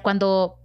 [0.01, 0.59] cuando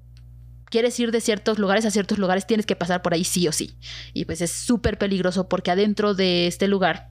[0.67, 3.53] quieres ir de ciertos lugares a ciertos lugares, tienes que pasar por ahí sí o
[3.53, 3.77] sí.
[4.15, 7.09] Y pues es súper peligroso porque adentro de este lugar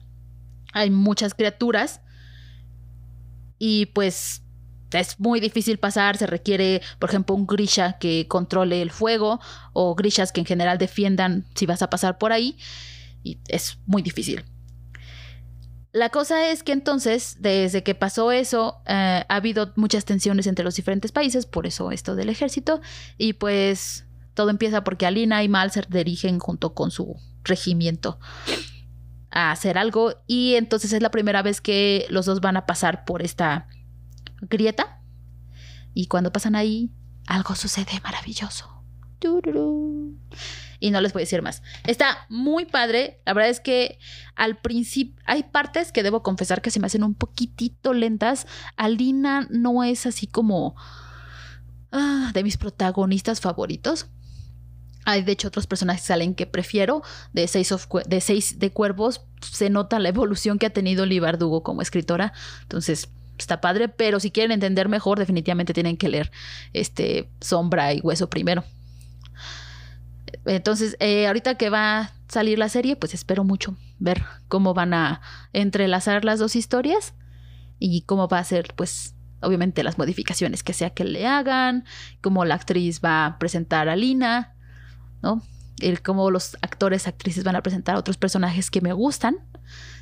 [0.72, 2.00] hay muchas criaturas
[3.58, 4.42] y pues
[4.92, 9.40] es muy difícil pasar, se requiere, por ejemplo, un grisha que controle el fuego
[9.72, 12.58] o grishas que en general defiendan si vas a pasar por ahí
[13.22, 14.44] y es muy difícil.
[15.92, 20.64] La cosa es que entonces, desde que pasó eso, eh, ha habido muchas tensiones entre
[20.64, 22.80] los diferentes países, por eso esto del ejército,
[23.18, 28.18] y pues todo empieza porque Alina y Mal se dirigen junto con su regimiento
[29.30, 33.04] a hacer algo, y entonces es la primera vez que los dos van a pasar
[33.04, 33.68] por esta
[34.40, 35.02] grieta,
[35.92, 36.90] y cuando pasan ahí,
[37.26, 38.82] algo sucede maravilloso.
[40.82, 41.62] Y no les voy a decir más.
[41.86, 43.20] Está muy padre.
[43.24, 44.00] La verdad es que
[44.34, 48.48] al principio hay partes que debo confesar que se me hacen un poquitito lentas.
[48.76, 50.74] Alina no es así como
[51.92, 54.08] ah, de mis protagonistas favoritos.
[55.04, 57.02] Hay de hecho otros personajes que salen que prefiero.
[57.32, 57.72] De seis,
[58.08, 62.32] de seis de cuervos se nota la evolución que ha tenido Lee Bardugo como escritora.
[62.62, 66.32] Entonces está padre, pero si quieren entender mejor, definitivamente tienen que leer
[66.72, 68.64] este Sombra y Hueso primero.
[70.44, 74.94] Entonces, eh, ahorita que va a salir la serie, pues espero mucho ver cómo van
[74.94, 75.20] a
[75.52, 77.14] entrelazar las dos historias
[77.78, 81.84] y cómo va a ser, pues, obviamente las modificaciones que sea que le hagan,
[82.20, 84.54] cómo la actriz va a presentar a Lina,
[85.22, 85.42] ¿no?
[85.80, 89.36] El cómo los actores, actrices van a presentar a otros personajes que me gustan.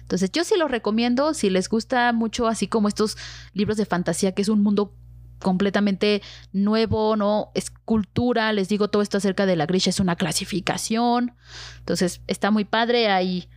[0.00, 3.16] Entonces, yo sí los recomiendo, si les gusta mucho, así como estos
[3.52, 4.94] libros de fantasía, que es un mundo
[5.40, 6.22] completamente
[6.52, 7.50] nuevo, ¿no?
[7.54, 11.34] Es cultura, les digo todo esto acerca de la Grisha, es una clasificación.
[11.78, 13.48] Entonces, está muy padre, hay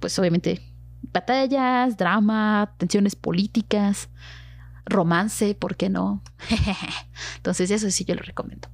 [0.00, 0.60] pues obviamente
[1.02, 4.08] batallas, drama, tensiones políticas,
[4.84, 6.22] romance, ¿por qué no?
[7.36, 8.68] Entonces, eso sí yo lo recomiendo.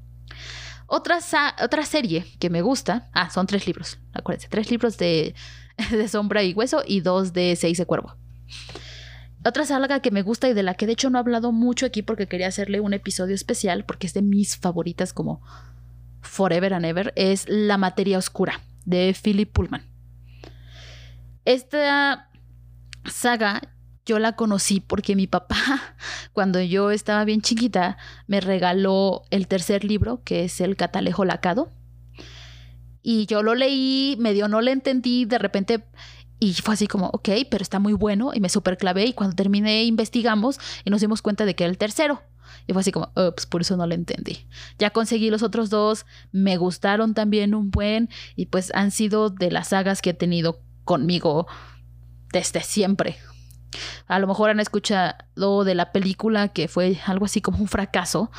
[0.87, 1.19] Otra,
[1.63, 5.35] otra serie que me gusta, ah, son tres libros, acuérdense, tres libros de,
[5.91, 8.17] de Sombra y Hueso y dos de Seis de Cuervo.
[9.47, 11.85] Otra saga que me gusta y de la que de hecho no he hablado mucho
[11.85, 15.43] aquí porque quería hacerle un episodio especial porque es de mis favoritas como
[16.23, 19.85] Forever and Ever es La materia oscura de Philip Pullman.
[21.45, 22.31] Esta
[23.05, 23.61] saga
[24.07, 25.57] yo la conocí porque mi papá,
[26.33, 31.71] cuando yo estaba bien chiquita, me regaló el tercer libro, que es El Catalejo Lacado.
[33.03, 35.85] Y yo lo leí, medio no le entendí, de repente
[36.41, 39.37] y fue así como, ok, pero está muy bueno y me super clavé y cuando
[39.37, 42.23] terminé investigamos y nos dimos cuenta de que era el tercero.
[42.67, 44.47] Y fue así como, ups, por eso no lo entendí.
[44.79, 49.51] Ya conseguí los otros dos, me gustaron también un buen y pues han sido de
[49.51, 51.47] las sagas que he tenido conmigo
[52.33, 53.17] desde siempre.
[54.07, 58.31] A lo mejor han escuchado de la película que fue algo así como un fracaso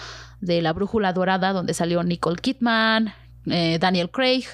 [0.42, 3.14] de La Brújula Dorada, donde salió Nicole Kidman,
[3.48, 4.46] eh, Daniel Craig.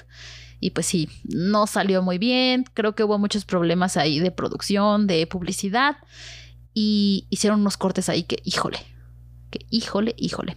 [0.62, 2.64] Y pues sí, no salió muy bien.
[2.72, 5.96] Creo que hubo muchos problemas ahí de producción, de publicidad.
[6.72, 8.78] Y hicieron unos cortes ahí que, híjole,
[9.50, 10.56] que híjole, híjole.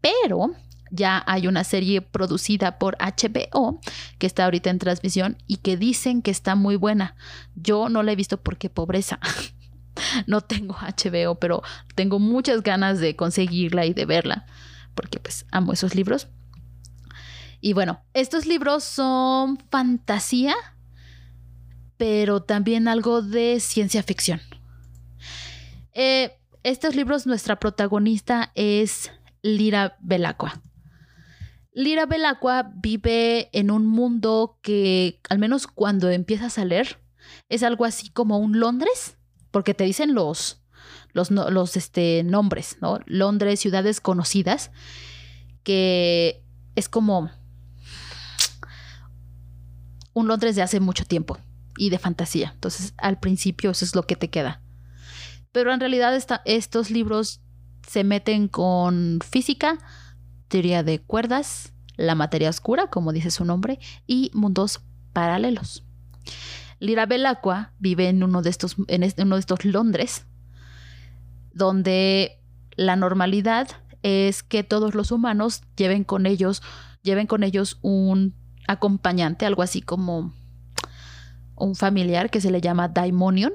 [0.00, 0.52] Pero
[0.90, 3.78] ya hay una serie producida por HBO
[4.18, 7.14] que está ahorita en transmisión y que dicen que está muy buena.
[7.54, 9.20] Yo no la he visto porque pobreza.
[10.26, 11.62] no tengo HBO, pero
[11.94, 14.46] tengo muchas ganas de conseguirla y de verla
[14.94, 16.28] porque pues amo esos libros.
[17.64, 20.56] Y bueno, estos libros son fantasía,
[21.96, 24.40] pero también algo de ciencia ficción.
[25.94, 26.32] Eh,
[26.64, 30.60] estos libros, nuestra protagonista es Lira Belacqua.
[31.72, 36.98] Lira Belacqua vive en un mundo que, al menos cuando empiezas a leer,
[37.48, 39.18] es algo así como un Londres,
[39.52, 40.64] porque te dicen los,
[41.12, 42.98] los, los este, nombres, ¿no?
[43.06, 44.72] Londres, ciudades conocidas,
[45.62, 46.42] que
[46.74, 47.30] es como
[50.14, 51.38] un Londres de hace mucho tiempo
[51.76, 52.52] y de fantasía.
[52.54, 54.60] Entonces, al principio eso es lo que te queda.
[55.52, 57.40] Pero en realidad estos libros
[57.86, 59.78] se meten con física,
[60.48, 65.84] teoría de cuerdas, la materia oscura, como dice su nombre, y mundos paralelos.
[66.78, 70.26] Lira Belacqua vive en uno de estos, en uno de estos Londres,
[71.52, 72.40] donde
[72.76, 73.68] la normalidad
[74.02, 76.62] es que todos los humanos lleven con ellos,
[77.02, 78.34] lleven con ellos un
[78.66, 80.32] acompañante, algo así como
[81.56, 83.52] un familiar que se le llama daimonion,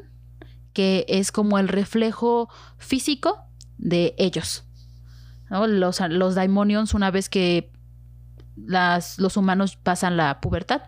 [0.74, 3.44] que es como el reflejo físico
[3.78, 4.64] de ellos.
[5.50, 7.72] Los, daimonions, una vez que
[8.56, 10.84] las, los humanos pasan la pubertad,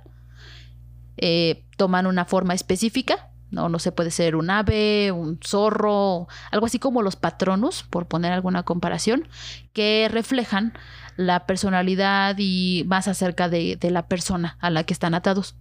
[1.18, 3.29] eh, toman una forma específica.
[3.52, 8.08] No, no se puede ser un ave, un zorro, algo así como los patronus, por
[8.08, 9.28] poner alguna comparación,
[9.74, 10.74] que reflejan
[11.18, 15.56] la personalidad y más acerca de, de la persona a la que están atados.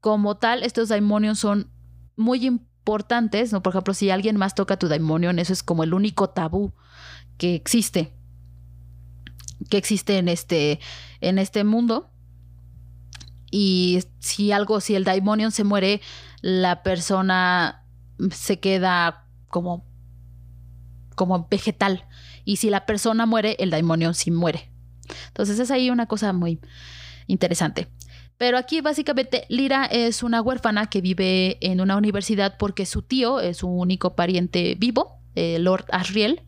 [0.00, 1.70] Como tal, estos daimonios son
[2.16, 3.62] muy importantes, ¿no?
[3.62, 6.72] Por ejemplo, si alguien más toca tu daimonion, eso es como el único tabú
[7.36, 8.12] que existe,
[9.68, 10.80] que existe en este,
[11.20, 12.10] en este mundo.
[13.50, 16.00] Y si algo, si el daimonion se muere,
[16.40, 17.84] la persona
[18.30, 19.84] se queda como,
[21.14, 22.06] como vegetal.
[22.44, 24.70] Y si la persona muere, el daimonion sí muere.
[25.28, 26.60] Entonces es ahí una cosa muy
[27.26, 27.88] interesante.
[28.36, 33.38] Pero aquí básicamente Lira es una huérfana que vive en una universidad porque su tío
[33.38, 36.42] es su único pariente vivo, Lord Asriel,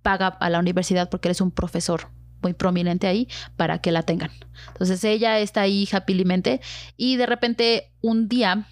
[0.00, 2.08] paga a la universidad porque él es un profesor
[2.40, 4.30] muy prominente ahí para que la tengan.
[4.68, 6.60] Entonces ella está ahí happymente
[6.96, 8.66] y de repente un día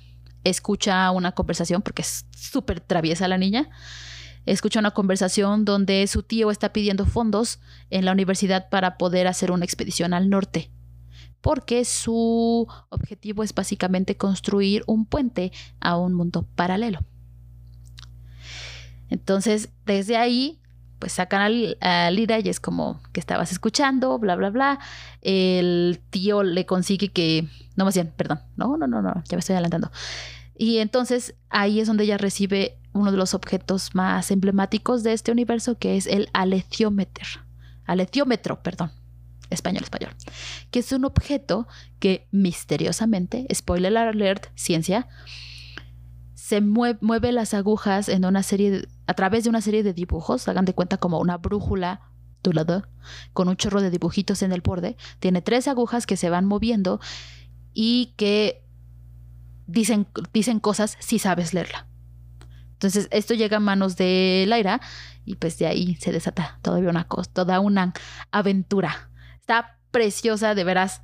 [0.44, 3.68] escucha una conversación porque es súper traviesa la niña.
[4.46, 9.50] Escucha una conversación donde su tío está pidiendo fondos en la universidad para poder hacer
[9.52, 10.70] una expedición al norte,
[11.40, 17.00] porque su objetivo es básicamente construir un puente a un mundo paralelo.
[19.10, 20.59] Entonces, desde ahí
[21.00, 21.42] pues sacan
[21.80, 24.78] a, Lira y es como que estabas escuchando, bla, bla, bla.
[25.22, 29.40] El tío le consigue que, no más bien, perdón, no, no, no, no, ya me
[29.40, 29.90] estoy adelantando.
[30.56, 35.32] Y entonces ahí es donde ella recibe uno de los objetos más emblemáticos de este
[35.32, 37.26] universo, que es el aleciómetro.
[37.86, 38.92] Aleciómetro, perdón.
[39.48, 40.12] Español, español.
[40.70, 41.66] Que es un objeto
[41.98, 45.08] que misteriosamente, spoiler alert, ciencia,
[46.50, 50.64] se mueve, las agujas en una serie a través de una serie de dibujos, hagan
[50.64, 52.00] de cuenta como una brújula
[53.32, 54.96] con un chorro de dibujitos en el borde.
[55.18, 57.00] Tiene tres agujas que se van moviendo
[57.74, 58.64] y que
[59.66, 61.88] dicen, dicen cosas si sabes leerla.
[62.74, 64.80] Entonces, esto llega a manos de Laira
[65.24, 67.92] y pues de ahí se desata todavía una cosa, toda una
[68.30, 69.10] aventura.
[69.40, 71.02] Está preciosa, de veras.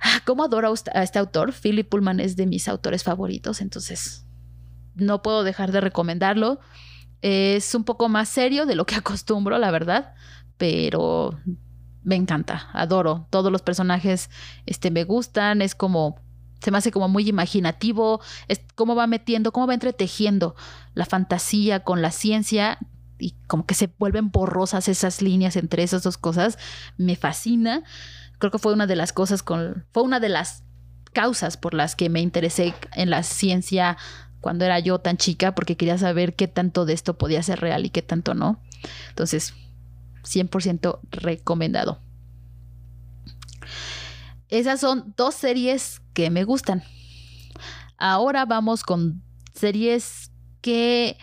[0.00, 1.52] Ah, ¿Cómo adoro a este autor?
[1.52, 4.26] Philip Pullman es de mis autores favoritos, entonces
[4.94, 6.60] no puedo dejar de recomendarlo.
[7.20, 10.14] Es un poco más serio de lo que acostumbro, la verdad,
[10.56, 11.38] pero
[12.02, 13.26] me encanta, adoro.
[13.30, 14.30] Todos los personajes
[14.66, 16.16] este, me gustan, es como,
[16.60, 20.54] se me hace como muy imaginativo, es cómo va metiendo, cómo va entretejiendo
[20.94, 22.78] la fantasía con la ciencia
[23.18, 26.58] y como que se vuelven borrosas esas líneas entre esas dos cosas,
[26.96, 27.84] me fascina
[28.42, 30.64] creo que fue una de las cosas con, fue una de las
[31.12, 33.96] causas por las que me interesé en la ciencia
[34.42, 37.86] cuando era yo tan chica, porque quería saber qué tanto de esto podía ser real
[37.86, 38.60] y qué tanto no.
[39.08, 39.54] Entonces,
[40.24, 42.00] 100% recomendado.
[44.48, 46.82] Esas son dos series que me gustan.
[47.96, 49.22] Ahora vamos con
[49.54, 51.16] series que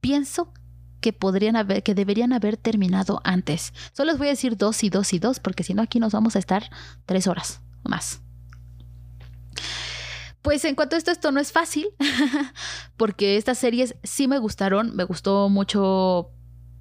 [0.00, 0.52] pienso
[1.00, 3.72] que podrían haber, que deberían haber terminado antes.
[3.92, 6.12] Solo les voy a decir dos y dos y dos, porque si no aquí nos
[6.12, 6.68] vamos a estar
[7.06, 8.25] tres horas o más.
[10.46, 11.88] Pues en cuanto a esto, esto no es fácil,
[12.96, 16.30] porque estas series sí me gustaron, me gustó mucho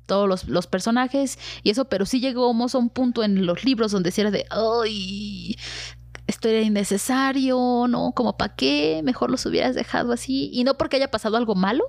[0.05, 4.11] todos los, personajes y eso, pero sí llegamos a un punto en los libros donde
[4.11, 5.57] si era de, ay,
[6.27, 8.11] esto era innecesario, ¿no?
[8.11, 10.51] Como para qué, mejor los hubieras dejado así.
[10.53, 11.85] Y no porque haya pasado algo malo,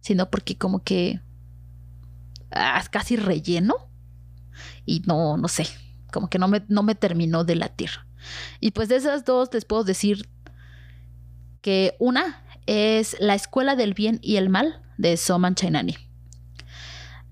[0.00, 1.20] sino porque como que
[2.52, 3.90] ah, casi relleno
[4.86, 5.66] y no, no sé,
[6.12, 7.90] como que no me, no me terminó de latir.
[8.60, 10.30] Y pues de esas dos les puedo decir
[11.64, 15.96] que una es La Escuela del Bien y el Mal de Soman Chainani.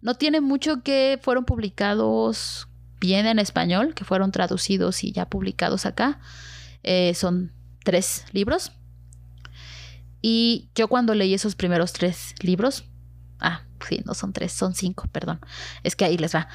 [0.01, 2.67] No tiene mucho que fueron publicados
[2.99, 6.19] bien en español, que fueron traducidos y ya publicados acá.
[6.83, 7.53] Eh, son
[7.85, 8.73] tres libros.
[10.23, 12.85] Y yo cuando leí esos primeros tres libros,
[13.39, 15.41] ah, sí, no son tres, son cinco, perdón.
[15.83, 16.49] Es que ahí les va.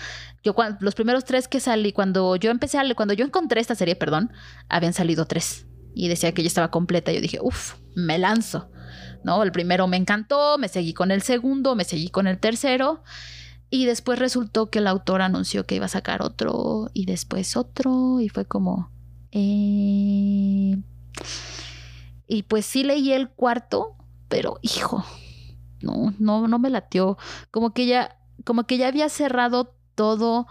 [0.44, 3.96] Yo los primeros tres que salí, cuando yo empecé a, cuando yo encontré esta serie,
[3.96, 4.32] perdón,
[4.68, 7.12] habían salido tres y decía que ya estaba completa.
[7.12, 8.70] Yo dije, uff, me lanzo.
[9.24, 9.42] ¿No?
[9.42, 13.04] El primero me encantó, me seguí con el segundo, me seguí con el tercero.
[13.72, 18.22] Y después resultó que el autor anunció que iba a sacar otro y después otro.
[18.22, 18.92] Y fue como.
[19.32, 20.78] Eh...
[22.28, 23.96] Y pues sí leí el cuarto,
[24.28, 25.04] pero hijo,
[25.82, 27.18] no, no, no me latió.
[27.52, 30.46] Como que ya, como que ya había cerrado todo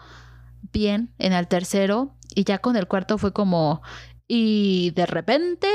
[0.72, 2.14] bien en el tercero.
[2.34, 3.82] Y ya con el cuarto fue como,
[4.28, 5.68] y de repente,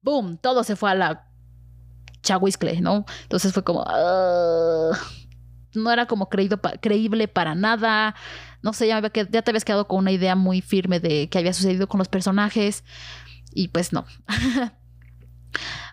[0.00, 0.38] ¡boom!
[0.38, 1.28] Todo se fue a la
[2.22, 3.04] chahuiscle, ¿no?
[3.22, 3.84] Entonces fue como...
[3.86, 4.92] Ah",
[5.74, 8.14] no era como creído creíble para nada.
[8.62, 11.52] No sé, ya, ya te habías quedado con una idea muy firme de qué había
[11.52, 12.84] sucedido con los personajes.
[13.54, 14.06] Y pues no.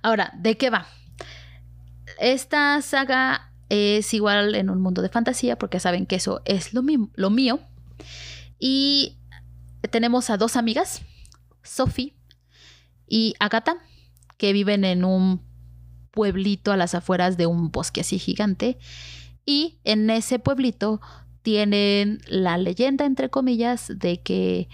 [0.02, 0.88] Ahora, ¿de qué va?
[2.20, 6.82] Esta saga es igual en un mundo de fantasía, porque saben que eso es lo,
[7.16, 7.60] lo mío.
[8.60, 9.19] Y
[9.90, 11.02] tenemos a dos amigas
[11.64, 12.16] Sophie
[13.08, 13.78] y Agatha,
[14.38, 15.42] que viven en un
[16.12, 18.78] pueblito a las afueras de un bosque así gigante.
[19.46, 21.02] Y en ese pueblito
[21.42, 24.70] tienen la leyenda, entre comillas, de que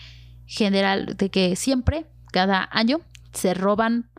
[0.46, 3.00] general, de que siempre, cada año,
[3.34, 4.10] se roban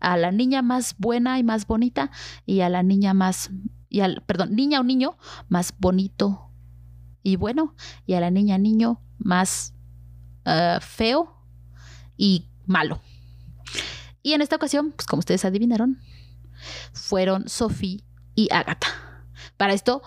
[0.00, 2.10] a la niña más buena y más bonita
[2.44, 3.50] y a la niña más,
[3.88, 5.16] y al, perdón, niña o niño
[5.48, 6.50] más bonito
[7.22, 7.74] y bueno
[8.06, 9.75] y a la niña niño más
[10.46, 11.36] ah, feo
[12.16, 13.02] y malo.
[14.22, 16.00] Y en esta ocasión, pues como ustedes adivinaron,
[16.92, 18.02] fueron Sophie
[18.34, 18.88] y Agatha.
[19.56, 20.02] Para esto,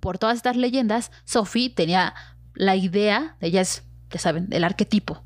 [0.00, 2.14] por todas estas leyendas, Sophie tenía
[2.54, 5.24] la idea, ella es, ya saben, el arquetipo.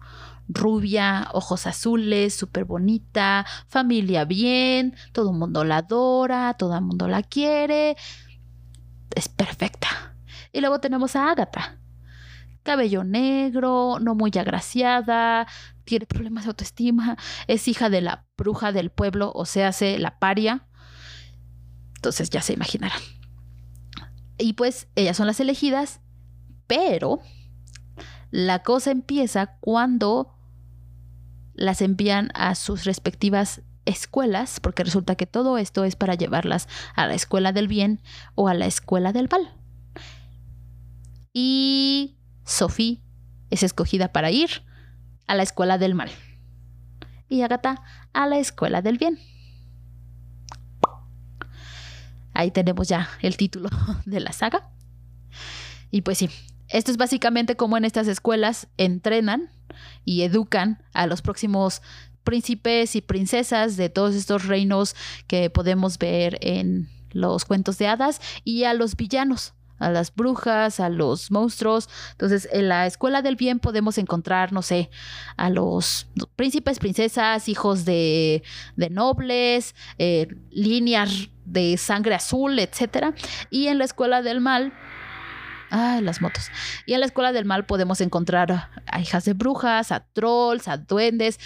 [0.48, 7.06] Rubia, ojos azules, súper bonita, familia bien, todo el mundo la adora, todo el mundo
[7.06, 7.96] la quiere.
[9.14, 9.88] Es perfecta.
[10.52, 11.78] Y luego tenemos a Agatha.
[12.68, 15.46] Cabello negro, no muy agraciada,
[15.84, 20.18] tiene problemas de autoestima, es hija de la bruja del pueblo, o sea, hace la
[20.18, 20.66] paria.
[21.94, 23.00] Entonces ya se imaginarán.
[24.36, 26.02] Y pues ellas son las elegidas,
[26.66, 27.20] pero
[28.30, 30.36] la cosa empieza cuando
[31.54, 37.06] las envían a sus respectivas escuelas, porque resulta que todo esto es para llevarlas a
[37.06, 38.02] la escuela del bien
[38.34, 39.54] o a la escuela del mal.
[41.32, 42.17] Y
[42.48, 43.02] Sophie
[43.50, 44.64] es escogida para ir
[45.26, 46.10] a la escuela del mal
[47.28, 47.82] y Agatha
[48.14, 49.18] a la escuela del bien.
[52.32, 53.68] Ahí tenemos ya el título
[54.06, 54.70] de la saga.
[55.90, 56.30] Y pues sí,
[56.68, 59.50] esto es básicamente como en estas escuelas entrenan
[60.06, 61.82] y educan a los próximos
[62.24, 68.22] príncipes y princesas de todos estos reinos que podemos ver en los cuentos de hadas
[68.42, 71.88] y a los villanos a las brujas, a los monstruos.
[72.12, 74.90] Entonces, en la escuela del bien podemos encontrar, no sé,
[75.36, 78.42] a los príncipes, princesas, hijos de,
[78.76, 83.14] de nobles, eh, líneas de sangre azul, etc.
[83.50, 84.72] Y en la escuela del mal...
[85.70, 86.46] Ay, las motos.
[86.86, 90.78] Y en la escuela del mal podemos encontrar a hijas de brujas, a trolls, a
[90.78, 91.38] duendes,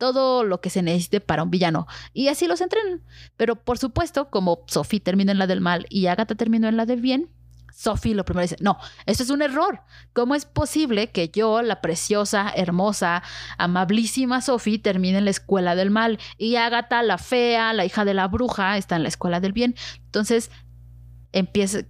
[0.00, 1.86] todo lo que se necesite para un villano.
[2.12, 3.02] Y así los entrenan.
[3.36, 6.86] Pero por supuesto, como Sophie terminó en la del mal y Agatha terminó en la
[6.86, 7.30] del bien,
[7.72, 9.82] Sophie lo primero dice, no, esto es un error.
[10.12, 13.22] ¿Cómo es posible que yo, la preciosa, hermosa,
[13.58, 18.14] amabilísima Sophie, termine en la escuela del mal y Agatha, la fea, la hija de
[18.14, 19.74] la bruja, está en la escuela del bien?
[20.04, 20.50] Entonces,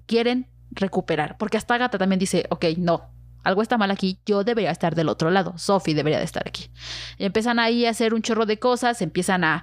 [0.07, 3.11] quieren recuperar, porque hasta Agatha también dice, ok, no,
[3.43, 6.70] algo está mal aquí, yo debería estar del otro lado, Sophie debería de estar aquí.
[7.18, 9.62] Empiezan ahí a hacer un chorro de cosas, empiezan a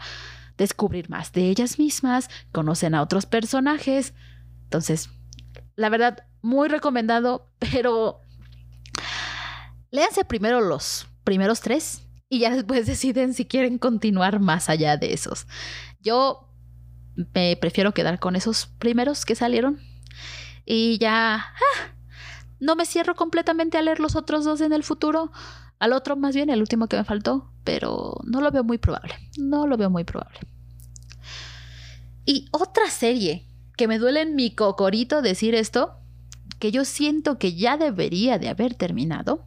[0.57, 4.15] descubrir más de ellas mismas, conocen a otros personajes.
[4.63, 5.11] Entonces,
[5.77, 8.19] la verdad, muy recomendado, pero
[9.91, 15.13] léanse primero los primeros tres y ya después deciden si quieren continuar más allá de
[15.13, 15.47] esos.
[16.01, 16.49] Yo
[17.33, 19.79] me prefiero quedar con esos primeros que salieron
[20.65, 21.93] y ya ah,
[22.59, 25.31] no me cierro completamente a leer los otros dos en el futuro.
[25.79, 29.13] Al otro más bien, el último que me faltó, pero no lo veo muy probable.
[29.37, 30.39] No lo veo muy probable.
[32.25, 33.45] Y otra serie
[33.77, 35.95] que me duele en mi cocorito decir esto,
[36.59, 39.45] que yo siento que ya debería de haber terminado,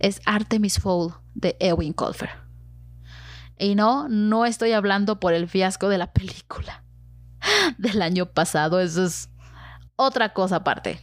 [0.00, 2.30] es Artemis Fowl de Ewin Colfer.
[3.56, 6.82] Y no, no estoy hablando por el fiasco de la película
[7.78, 9.30] del año pasado, eso es
[9.96, 11.00] otra cosa aparte.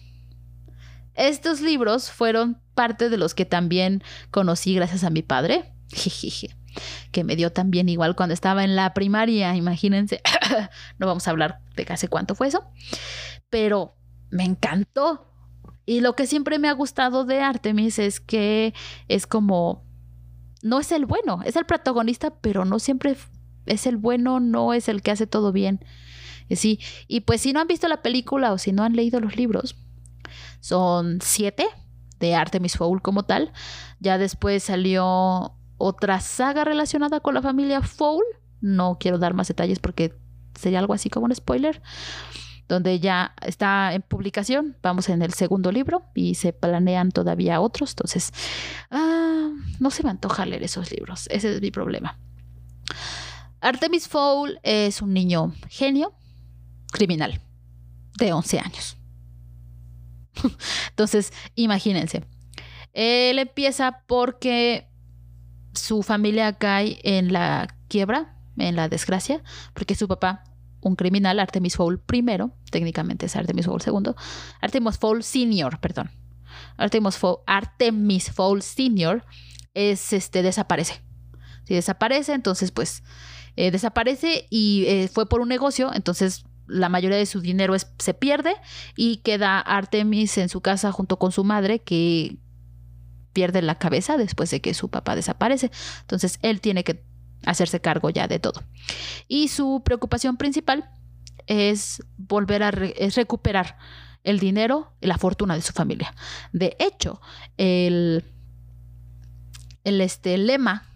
[1.13, 5.73] Estos libros fueron parte de los que también conocí gracias a mi padre,
[7.11, 10.21] que me dio también igual cuando estaba en la primaria, imagínense.
[10.99, 12.65] no vamos a hablar de hace cuánto fue eso,
[13.49, 13.95] pero
[14.29, 15.31] me encantó.
[15.85, 18.73] Y lo que siempre me ha gustado de Artemis es que
[19.07, 19.85] es como,
[20.61, 23.15] no es el bueno, es el protagonista, pero no siempre
[23.65, 25.85] es el bueno, no es el que hace todo bien.
[26.55, 29.35] Sí, y pues si no han visto la película o si no han leído los
[29.35, 29.75] libros,
[30.59, 31.67] son siete
[32.19, 33.51] de Artemis Fowl como tal.
[33.99, 38.23] Ya después salió otra saga relacionada con la familia Fowl.
[38.61, 40.13] No quiero dar más detalles porque
[40.55, 41.81] sería algo así como un spoiler.
[42.67, 44.75] Donde ya está en publicación.
[44.81, 47.91] Vamos en el segundo libro y se planean todavía otros.
[47.91, 48.33] Entonces,
[48.91, 49.49] ah,
[49.79, 51.27] no se me antoja leer esos libros.
[51.31, 52.19] Ese es mi problema.
[53.61, 56.13] Artemis Fowl es un niño genio,
[56.91, 57.41] criminal,
[58.17, 58.97] de 11 años.
[60.89, 62.23] Entonces, imagínense.
[62.93, 64.89] Él empieza porque
[65.77, 70.43] su familia cae en la quiebra, en la desgracia, porque su papá,
[70.81, 74.15] un criminal, Artemis Fowl primero, técnicamente es Artemis Fowl segundo,
[74.61, 76.11] Artemis Fowl senior, perdón.
[76.77, 79.25] Artemis Fowl, Artemis Fowl senior
[79.73, 81.01] es este desaparece.
[81.65, 83.03] Si desaparece, entonces pues
[83.55, 88.13] eh, desaparece y eh, fue por un negocio, entonces la mayoría de su dinero se
[88.13, 88.53] pierde
[88.95, 92.37] y queda Artemis en su casa junto con su madre que
[93.37, 95.69] pierde la cabeza después de que su papá desaparece.
[96.01, 97.03] Entonces él tiene que
[97.45, 98.63] hacerse cargo ya de todo.
[99.27, 100.89] Y su preocupación principal
[101.45, 103.77] es volver a recuperar
[104.23, 106.15] el dinero y la fortuna de su familia.
[106.51, 107.21] De hecho,
[107.57, 108.23] el,
[109.83, 110.87] el este, lema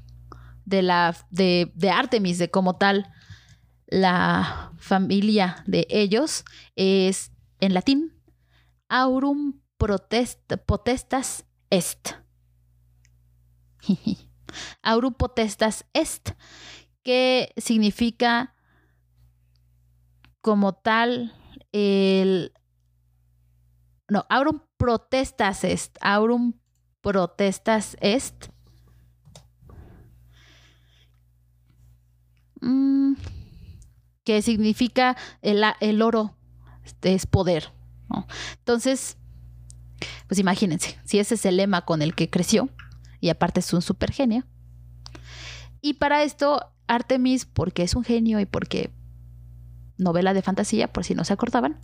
[0.66, 3.14] de, la, de, de Artemis, de como tal,
[3.86, 6.44] la familia de ellos
[6.76, 7.30] es
[7.60, 8.20] en latín
[8.90, 12.21] aurum potestas est.
[14.82, 16.32] aurum potestas est,
[17.04, 18.54] que significa
[20.42, 21.34] como tal
[21.72, 22.54] el
[24.10, 26.54] no, aurum protestas est, aurum
[27.02, 28.50] protestas est.
[32.62, 33.16] Mm
[34.24, 36.36] que significa el, oro
[37.02, 37.72] es poder.
[38.58, 39.18] Entonces,
[40.28, 42.70] pues imagínense, si ese es el lema con el que creció,
[43.22, 44.44] y aparte es un super genio.
[45.80, 48.92] Y para esto, Artemis, porque es un genio y porque
[49.98, 51.80] novela de fantasía, por si no se acordaban,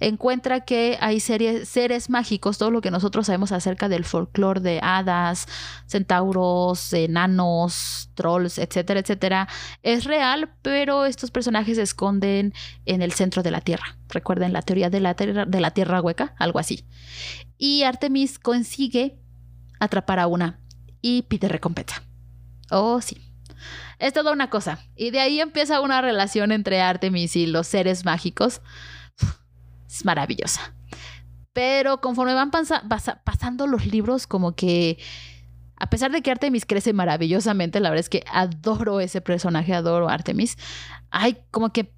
[0.00, 5.46] encuentra que hay seres mágicos, todo lo que nosotros sabemos acerca del folclore de hadas,
[5.86, 9.48] centauros, enanos, trolls, etcétera, etcétera,
[9.82, 12.52] es real, pero estos personajes se esconden
[12.84, 13.98] en el centro de la Tierra.
[14.08, 16.84] Recuerden la teoría de la, de la Tierra hueca, algo así.
[17.58, 19.18] Y Artemis consigue
[19.78, 20.61] atrapar a una
[21.02, 22.02] y pide recompensa.
[22.70, 23.20] Oh, sí.
[23.98, 24.78] Es toda una cosa.
[24.96, 28.62] Y de ahí empieza una relación entre Artemis y los seres mágicos
[29.92, 30.74] es maravillosa.
[31.52, 34.98] Pero conforme van pasando los libros, como que
[35.76, 40.08] a pesar de que Artemis crece maravillosamente, la verdad es que adoro ese personaje, adoro
[40.08, 40.56] Artemis.
[41.10, 41.92] Ay, como que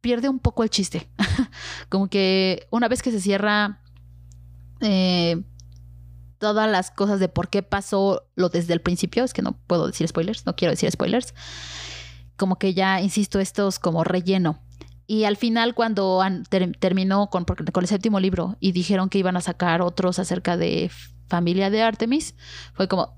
[0.00, 1.10] pierde un poco el chiste.
[1.90, 3.82] como que una vez que se cierra
[4.80, 5.42] eh,
[6.38, 9.86] todas las cosas de por qué pasó lo desde el principio, es que no puedo
[9.86, 11.34] decir spoilers, no quiero decir spoilers.
[12.36, 14.60] Como que ya, insisto, esto es como relleno.
[15.06, 16.20] Y al final, cuando
[16.80, 20.90] terminó con, con, el séptimo libro y dijeron que iban a sacar otros acerca de
[21.28, 22.34] familia de Artemis,
[22.74, 23.14] fue como...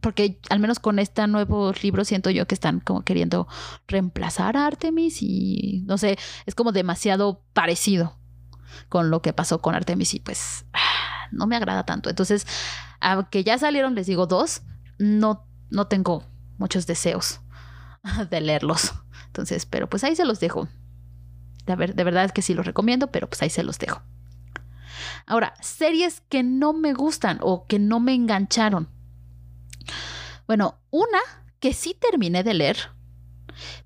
[0.00, 3.46] porque al menos con este nuevo libro siento yo que están como queriendo
[3.86, 8.18] reemplazar a Artemis y no sé, es como demasiado parecido
[8.88, 10.64] con lo que pasó con Artemis y pues
[11.30, 12.10] no me agrada tanto.
[12.10, 12.46] Entonces,
[13.00, 14.62] aunque ya salieron, les digo dos,
[14.98, 16.24] no, no tengo
[16.58, 17.40] muchos deseos
[18.30, 18.94] de leerlos.
[19.26, 20.68] Entonces, pero pues ahí se los dejo.
[21.66, 24.02] De, ver, de verdad que sí los recomiendo, pero pues ahí se los dejo.
[25.26, 28.88] Ahora, series que no me gustan o que no me engancharon.
[30.46, 31.18] Bueno, una
[31.58, 32.76] que sí terminé de leer,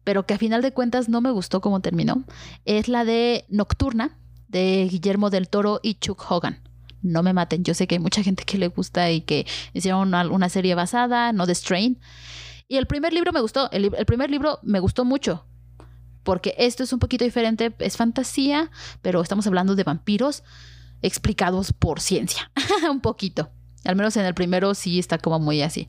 [0.03, 2.25] pero que a final de cuentas no me gustó como terminó,
[2.65, 4.19] es la de Nocturna
[4.49, 6.63] de Guillermo del Toro y Chuck Hogan.
[7.03, 10.13] No me maten, yo sé que hay mucha gente que le gusta y que hicieron
[10.15, 12.01] una, serie basada, no de Strain.
[12.67, 15.47] Y el primer libro me gustó, el, primer libro me gustó mucho,
[16.23, 18.71] porque esto es un poquito diferente, es fantasía,
[19.01, 20.43] pero estamos hablando de vampiros
[21.01, 22.51] explicados por ciencia,
[22.91, 23.51] un poquito.
[23.85, 25.89] Al menos en el primero sí está como muy así.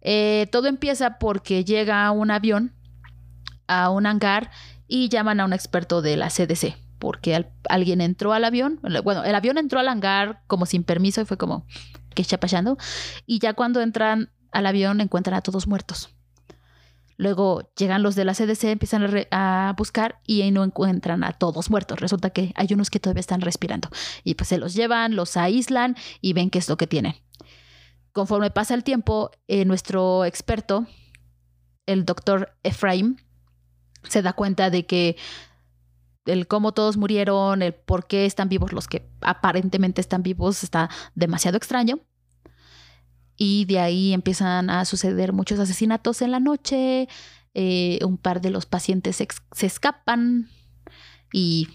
[0.00, 2.74] Eh, todo empieza porque llega un avión
[3.66, 4.50] a un hangar
[4.88, 9.34] y llaman a un experto de la CDC, porque alguien entró al avión, bueno, el
[9.34, 11.66] avión entró al hangar como sin permiso y fue como,
[12.14, 12.38] ¿qué está?
[13.26, 16.10] Y ya cuando entran al avión encuentran a todos muertos.
[17.16, 21.98] Luego llegan los de la CDC, empiezan a, buscar y no encuentran a todos muertos.
[21.98, 23.88] Resulta que hay unos que todavía están respirando.
[24.22, 27.16] Y pues se los llevan, los aíslan y ven qué es lo que tienen.
[28.12, 30.86] Conforme pasa el tiempo, eh, nuestro experto,
[31.86, 33.16] el doctor Ephraim,
[34.04, 35.16] se da cuenta de que
[36.28, 40.90] el cómo todos murieron, el por qué están vivos los que aparentemente están vivos está
[41.14, 42.00] demasiado extraño
[43.36, 47.08] y de ahí empiezan a suceder muchos asesinatos en la noche,
[47.54, 50.50] eh, un par de los pacientes se escapan
[51.32, 51.68] y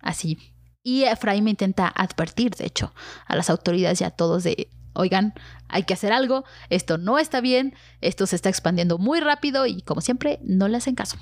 [0.00, 0.38] así.
[0.82, 2.92] Y Efraín intenta advertir, de hecho,
[3.26, 5.34] a las autoridades y a todos de, oigan,
[5.68, 9.82] hay que hacer algo, esto no está bien, esto se está expandiendo muy rápido y
[9.82, 11.16] como siempre, no le hacen caso.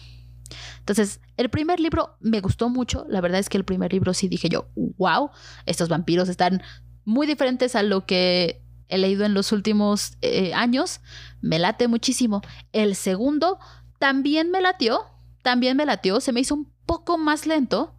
[0.79, 4.29] Entonces, el primer libro me gustó mucho, la verdad es que el primer libro sí
[4.29, 5.31] dije yo, wow,
[5.67, 6.63] estos vampiros están
[7.05, 11.01] muy diferentes a lo que he leído en los últimos eh, años,
[11.41, 12.43] me late muchísimo.
[12.73, 13.59] El segundo
[13.99, 15.07] también me latió,
[15.43, 17.95] también me latió, se me hizo un poco más lento.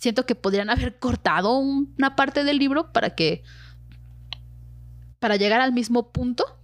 [0.00, 3.42] Siento que podrían haber cortado una parte del libro para que
[5.18, 6.58] para llegar al mismo punto.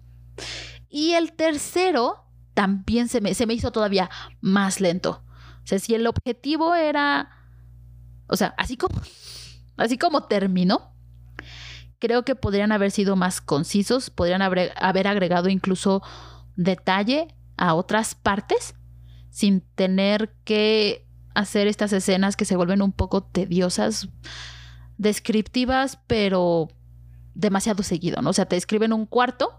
[0.89, 2.26] Y el tercero
[2.57, 4.09] también se me, se me hizo todavía
[4.41, 5.23] más lento.
[5.63, 7.29] O sea, si el objetivo era,
[8.29, 8.99] o sea, así como,
[9.77, 10.97] así como terminó,
[11.99, 16.03] creo que podrían haber sido más concisos, podrían haber, agregado incluso
[16.57, 17.29] detalle
[17.59, 18.75] a otras partes
[19.29, 24.09] sin tener que hacer estas escenas que se vuelven un poco tediosas,
[24.97, 26.69] descriptivas, pero
[27.35, 28.31] demasiado seguido, ¿no?
[28.31, 29.59] O sea, te describen un cuarto,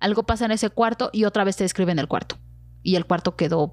[0.00, 2.38] algo pasa en ese cuarto y otra vez te describen el cuarto.
[2.82, 3.70] Y el cuarto quedó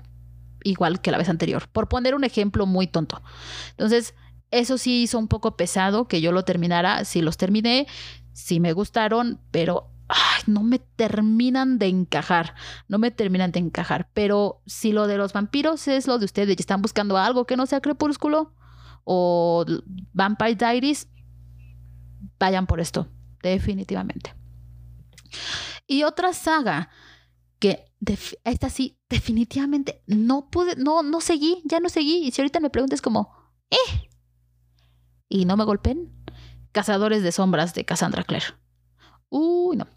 [0.63, 3.21] igual que la vez anterior, por poner un ejemplo muy tonto.
[3.71, 4.13] Entonces,
[4.51, 7.03] eso sí hizo un poco pesado que yo lo terminara.
[7.05, 7.88] Sí los terminé,
[8.34, 9.91] sí me gustaron, pero
[10.47, 12.55] no me terminan de encajar.
[12.88, 14.09] No me terminan de encajar.
[14.13, 17.57] Pero si lo de los vampiros es lo de ustedes y están buscando algo que
[17.57, 18.53] no sea crepúsculo
[19.03, 19.65] o
[20.13, 21.07] Vampire Diaries,
[22.39, 23.07] vayan por esto,
[23.41, 24.34] definitivamente.
[25.88, 26.89] Y otra saga
[27.59, 27.91] que
[28.43, 32.27] esta sí, definitivamente no pude, no, no seguí, ya no seguí.
[32.27, 33.33] Y si ahorita me preguntas como,
[33.71, 34.09] eh,
[35.29, 36.13] y no me golpeen.
[36.71, 38.45] Cazadores de sombras de Cassandra Clare.
[39.29, 39.88] Uy, no.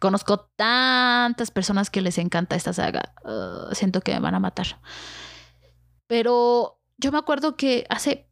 [0.00, 3.14] Conozco tantas personas que les encanta esta saga.
[3.72, 4.80] Siento que me van a matar.
[6.06, 8.28] Pero yo me acuerdo que hace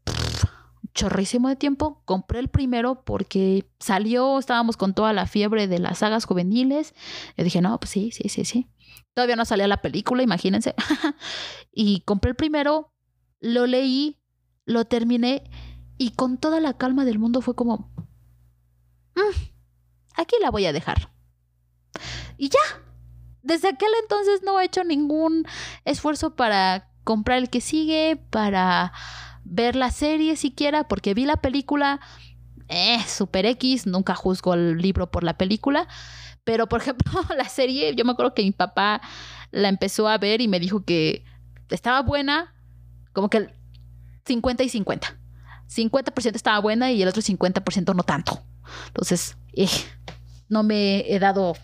[0.95, 5.99] chorrísimo de tiempo compré el primero porque salió, estábamos con toda la fiebre de las
[5.99, 6.95] sagas juveniles.
[7.37, 8.67] Yo dije, no, pues sí, sí, sí, sí.
[9.15, 10.75] Todavía no salía la película, imagínense.
[11.73, 12.93] y compré el primero,
[13.41, 14.19] lo leí,
[14.65, 15.45] lo terminé
[15.99, 17.91] y con toda la calma del mundo fue como,
[19.17, 19.37] mm,
[20.17, 21.13] aquí la voy a dejar.
[22.37, 22.59] Y ya,
[23.43, 25.45] desde aquel entonces no he hecho ningún
[25.85, 28.93] esfuerzo para comprar el que sigue, para
[29.45, 32.01] ver la serie siquiera, porque vi la película,
[32.69, 35.89] eh, Super X, nunca juzgo el libro por la película,
[36.45, 39.01] pero por ejemplo la serie, yo me acuerdo que mi papá
[39.51, 41.25] la empezó a ver y me dijo que
[41.69, 42.55] estaba buena,
[43.13, 43.49] como que
[44.27, 45.17] 50 y 50.
[45.69, 48.43] 50% estaba buena y el otro 50% no tanto.
[48.89, 49.69] Entonces, eh,
[50.49, 51.55] no me he dado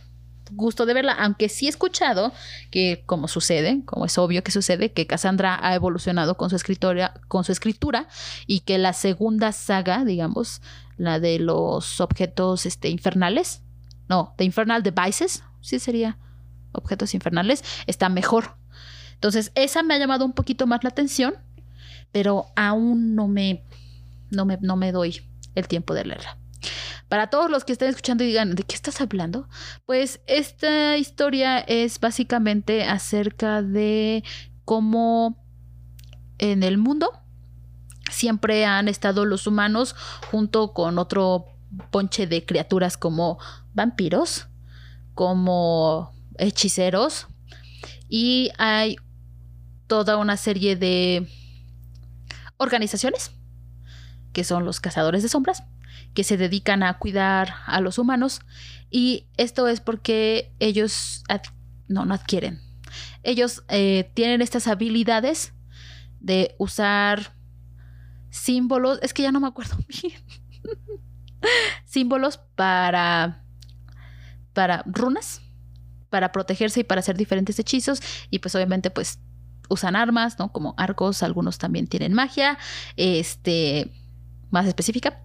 [0.52, 2.32] gusto de verla, aunque sí he escuchado
[2.70, 7.14] que, como sucede, como es obvio que sucede, que Cassandra ha evolucionado con su escritura,
[7.28, 8.08] con su escritura
[8.46, 10.62] y que la segunda saga, digamos,
[10.96, 13.62] la de los objetos este, infernales,
[14.08, 16.18] no, de Infernal Devices, sí sería
[16.72, 18.56] objetos infernales, está mejor.
[19.14, 21.34] Entonces, esa me ha llamado un poquito más la atención,
[22.12, 23.64] pero aún no me
[24.30, 25.22] no me, no me doy
[25.54, 26.36] el tiempo de leerla.
[27.08, 29.48] Para todos los que estén escuchando y digan, ¿de qué estás hablando?
[29.84, 34.24] Pues esta historia es básicamente acerca de
[34.64, 35.44] cómo
[36.38, 37.10] en el mundo
[38.10, 39.94] siempre han estado los humanos
[40.30, 41.46] junto con otro
[41.90, 43.38] ponche de criaturas como
[43.74, 44.48] vampiros,
[45.14, 47.26] como hechiceros,
[48.08, 48.96] y hay
[49.86, 51.28] toda una serie de
[52.56, 53.32] organizaciones
[54.32, 55.62] que son los cazadores de sombras,
[56.16, 58.40] que se dedican a cuidar a los humanos
[58.90, 61.22] y esto es porque ellos
[61.88, 62.62] no, no adquieren.
[63.22, 65.52] Ellos eh, tienen estas habilidades
[66.18, 67.36] de usar
[68.30, 70.18] símbolos, es que ya no me acuerdo bien,
[71.84, 73.44] símbolos para,
[74.54, 75.42] para runas,
[76.08, 78.00] para protegerse y para hacer diferentes hechizos
[78.30, 79.18] y pues obviamente pues
[79.68, 80.50] usan armas, ¿no?
[80.50, 82.56] Como arcos, algunos también tienen magia,
[82.96, 83.92] este,
[84.50, 85.20] más específica.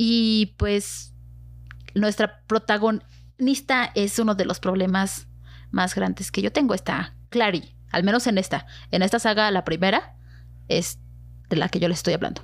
[0.00, 1.12] Y pues
[1.96, 5.26] nuestra protagonista es uno de los problemas
[5.72, 8.68] más grandes que yo tengo, está Clary, al menos en esta.
[8.92, 10.14] En esta saga, la primera
[10.68, 11.00] es
[11.48, 12.42] de la que yo les estoy hablando.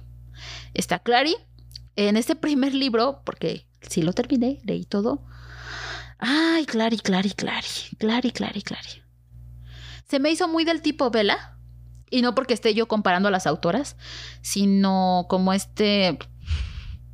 [0.75, 1.37] Está Clary.
[1.95, 5.25] En este primer libro, porque si lo terminé, leí todo.
[6.19, 7.69] Ay, Clary, Clary, Clary,
[8.01, 9.03] Clary, Clary, Clary.
[10.09, 11.57] Se me hizo muy del tipo Vela.
[12.11, 13.97] Y no porque esté yo comparando a las autoras,
[14.43, 16.19] sino como este.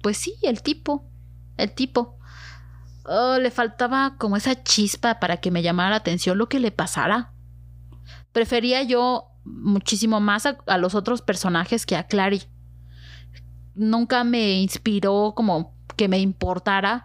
[0.03, 1.11] Pues sí, el tipo.
[1.57, 2.19] El tipo.
[3.05, 6.71] Oh, le faltaba como esa chispa para que me llamara la atención lo que le
[6.71, 7.33] pasara.
[8.33, 12.43] Prefería yo muchísimo más a, los otros personajes que a Clary.
[13.75, 17.05] Nunca me inspiró como que me importara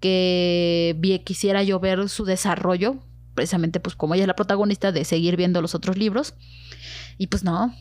[0.00, 3.02] que quisiera yo ver su desarrollo
[3.38, 6.34] precisamente pues como ella es la protagonista de seguir viendo los otros libros.
[7.18, 7.72] Y pues no,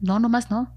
[0.00, 0.74] no, nomás no.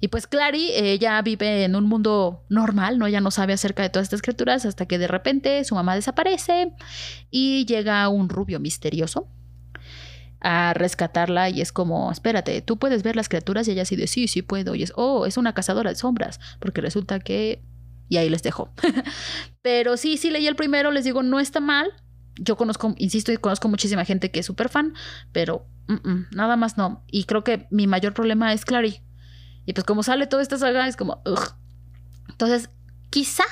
[0.00, 3.06] Y pues Clary, ella vive en un mundo normal, ¿no?
[3.06, 6.72] Ella no sabe acerca de todas estas criaturas hasta que de repente su mamá desaparece
[7.30, 9.28] y llega un rubio misterioso
[10.40, 14.06] a rescatarla y es como, espérate, tú puedes ver las criaturas y ella así de,
[14.06, 14.74] sí, sí puedo.
[14.74, 17.62] Y es, oh, es una cazadora de sombras, porque resulta que...
[18.10, 18.72] Y ahí les dejo.
[19.62, 21.92] Pero sí, sí leí el primero, les digo, no está mal,
[22.38, 24.94] yo conozco, insisto, y conozco muchísima gente que es súper fan,
[25.32, 25.66] pero
[26.30, 27.02] nada más no.
[27.10, 29.00] Y creo que mi mayor problema es Clary.
[29.68, 31.22] Y pues como sale toda esta saga, es como,
[32.30, 32.70] Entonces,
[33.10, 33.44] quizá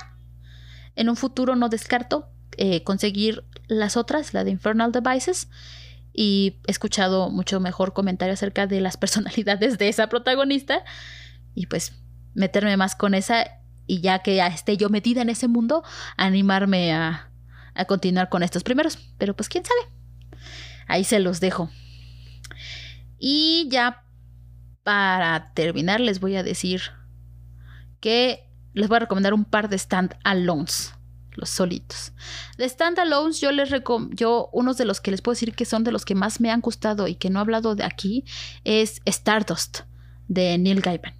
[0.95, 5.51] en un futuro no descarto eh, conseguir las otras, la de Infernal Devices.
[6.15, 10.85] Y he escuchado mucho mejor comentario acerca de las personalidades de esa protagonista.
[11.55, 11.93] Y pues
[12.33, 13.49] meterme más con esa
[13.87, 15.85] y ya que ya esté yo metida en ese mundo,
[16.17, 17.31] animarme a,
[17.75, 18.97] a continuar con estos primeros.
[19.19, 19.93] Pero pues quién sabe.
[20.87, 21.69] Ahí se los dejo.
[23.19, 24.06] Y ya
[24.87, 26.81] para terminar les voy a decir
[27.99, 30.95] que les voy a recomendar un par de stand-alones.
[31.33, 32.13] Los solitos.
[32.57, 33.69] De stand-alones, yo les
[34.13, 36.53] yo, unos de los que les puedo decir que son de los que más me
[36.53, 38.25] han gustado y que no he hablado de aquí,
[38.63, 39.81] es Stardust,
[40.29, 41.15] de Neil Gaiman.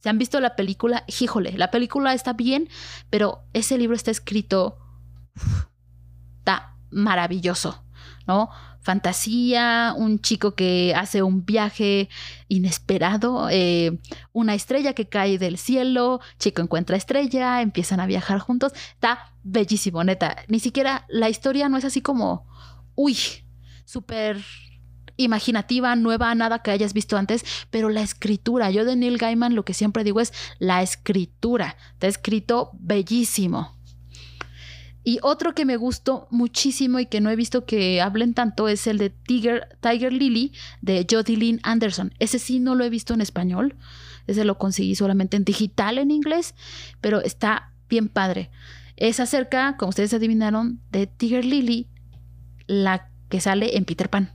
[0.00, 1.02] ¿Se han visto la película?
[1.20, 2.68] Híjole, la película está bien,
[3.10, 4.78] pero ese libro está escrito
[6.90, 7.84] maravilloso,
[8.28, 8.48] ¿no?
[8.88, 12.08] Fantasía, un chico que hace un viaje
[12.48, 13.98] inesperado, eh,
[14.32, 20.02] una estrella que cae del cielo, chico encuentra estrella, empiezan a viajar juntos, está bellísimo,
[20.04, 20.38] neta.
[20.48, 22.46] Ni siquiera la historia no es así como,
[22.94, 23.18] uy,
[23.84, 24.42] súper
[25.18, 29.66] imaginativa, nueva, nada que hayas visto antes, pero la escritura, yo de Neil Gaiman lo
[29.66, 33.77] que siempre digo es la escritura, está escrito bellísimo.
[35.08, 38.86] Y otro que me gustó muchísimo y que no he visto que hablen tanto es
[38.86, 40.52] el de Tiger, Tiger Lily
[40.82, 42.12] de Jodie Lynn Anderson.
[42.18, 43.74] Ese sí no lo he visto en español.
[44.26, 46.54] Ese lo conseguí solamente en digital en inglés,
[47.00, 48.50] pero está bien padre.
[48.96, 51.88] Es acerca, como ustedes adivinaron, de Tiger Lily,
[52.66, 54.34] la que sale en Peter Pan.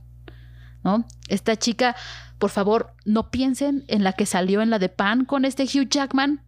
[0.82, 1.06] ¿No?
[1.28, 1.94] Esta chica,
[2.40, 5.88] por favor, no piensen en la que salió en la de Pan con este Hugh
[5.88, 6.42] Jackman.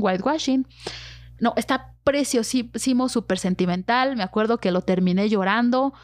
[0.00, 0.66] whitewashing.
[1.40, 4.16] No, está preciosísimo, súper sentimental.
[4.16, 5.94] Me acuerdo que lo terminé llorando.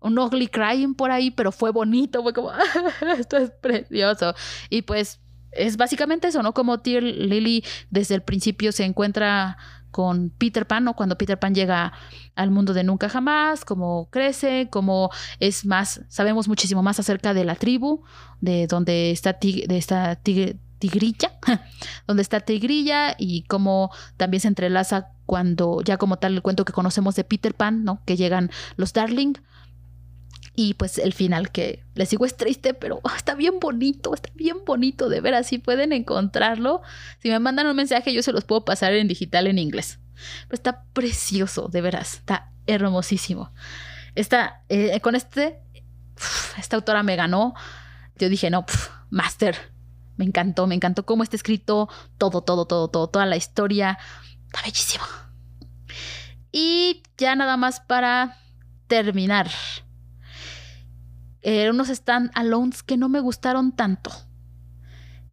[0.00, 2.22] Un ugly crying por ahí, pero fue bonito.
[2.22, 2.52] Fue como,
[3.18, 4.34] esto es precioso.
[4.68, 5.20] Y pues
[5.52, 6.54] es básicamente eso, ¿no?
[6.54, 9.56] Como Tear Lily desde el principio se encuentra
[9.90, 10.94] con Peter Pan, ¿no?
[10.94, 11.92] Cuando Peter Pan llega
[12.36, 17.44] al mundo de nunca jamás, cómo crece, cómo es más, sabemos muchísimo más acerca de
[17.44, 18.02] la tribu,
[18.40, 21.38] de donde está, de esta tigre, tigrilla,
[22.08, 26.72] donde está tigrilla y cómo también se entrelaza cuando ya como tal el cuento que
[26.72, 28.02] conocemos de Peter Pan, ¿no?
[28.04, 29.34] Que llegan los Darling
[30.56, 34.64] Y pues el final que les digo es triste, pero está bien bonito, está bien
[34.66, 36.82] bonito, de veras, si pueden encontrarlo.
[37.22, 40.00] Si me mandan un mensaje, yo se los puedo pasar en digital en inglés.
[40.48, 43.52] Pero está precioso, de veras, está hermosísimo.
[44.16, 45.60] Está, eh, con este,
[46.58, 47.54] esta autora me ganó.
[48.18, 48.66] Yo dije, no,
[49.10, 49.56] master.
[50.20, 53.96] Me encantó, me encantó cómo está escrito todo, todo, todo, todo, toda la historia.
[54.44, 55.04] Está bellísimo.
[56.52, 58.36] Y ya nada más para
[58.86, 59.50] terminar
[61.40, 64.10] eh, unos stand-alones que no me gustaron tanto.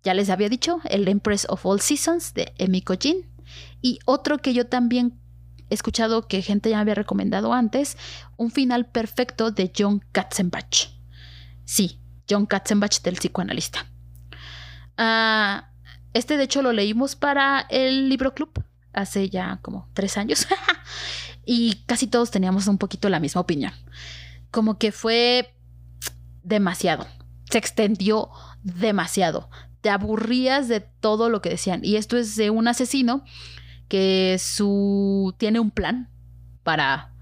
[0.04, 3.30] Ya les había dicho, el Empress of All Seasons de Emiko Jin.
[3.82, 5.20] Y otro que yo también
[5.70, 7.98] he escuchado que gente ya me había recomendado antes,
[8.38, 10.92] un final perfecto de John Katzenbach.
[11.66, 13.86] Sí, John Katzenbach del psicoanalista.
[14.98, 15.70] Ah,
[16.14, 20.48] este de hecho lo leímos para el libro club hace ya como tres años
[21.46, 23.72] y casi todos teníamos un poquito la misma opinión.
[24.52, 25.56] Como que fue
[26.44, 27.08] demasiado.
[27.50, 28.30] Se extendió
[28.64, 29.50] demasiado.
[29.82, 31.82] Te aburrías de todo lo que decían.
[31.84, 33.24] Y esto es de un asesino
[33.88, 36.10] que su tiene un plan
[36.64, 37.14] para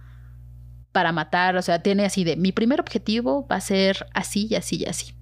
[0.92, 4.56] para matar, o sea, tiene así de mi primer objetivo va a ser así y
[4.56, 5.14] así y así.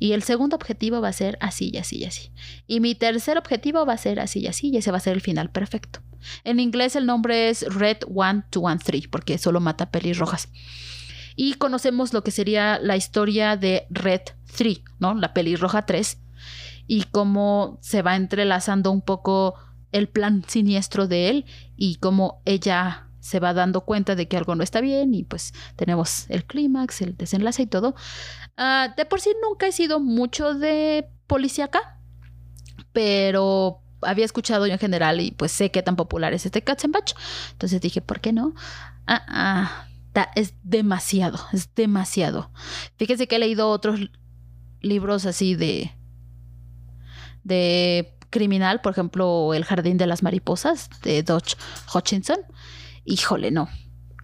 [0.00, 2.32] Y el segundo objetivo va a ser así y así y así.
[2.66, 5.12] Y mi tercer objetivo va a ser así y así y ese va a ser
[5.12, 6.00] el final perfecto.
[6.42, 10.48] En inglés el nombre es Red One Two One Three porque solo mata pelirrojas.
[11.36, 14.22] Y conocemos lo que sería la historia de Red
[14.56, 15.14] 3, ¿no?
[15.14, 16.18] La pelirroja 3.
[16.86, 19.54] Y cómo se va entrelazando un poco
[19.92, 21.44] el plan siniestro de él
[21.76, 25.52] y cómo ella se va dando cuenta de que algo no está bien y pues
[25.76, 27.94] tenemos el clímax, el desenlace y todo.
[28.56, 32.00] Ah, de por sí nunca he sido mucho de policíaca,
[32.92, 37.14] pero había escuchado yo en general y pues sé qué tan popular es este Katzenbach.
[37.52, 38.54] Entonces dije, ¿por qué no?
[39.06, 42.50] Ah, ah, es demasiado, es demasiado.
[42.96, 44.00] Fíjense que he leído otros
[44.80, 45.92] libros así de
[47.42, 51.56] de criminal, por ejemplo, El jardín de las mariposas de Dodge
[51.94, 52.38] Hutchinson.
[53.10, 53.68] Híjole, no.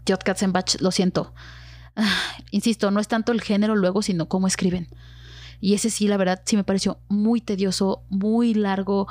[0.09, 0.17] J.
[0.25, 1.35] Katzenbach, lo siento.
[1.97, 4.89] Ah, insisto, no es tanto el género luego, sino cómo escriben.
[5.61, 9.09] Y ese sí, la verdad, sí me pareció muy tedioso, muy largo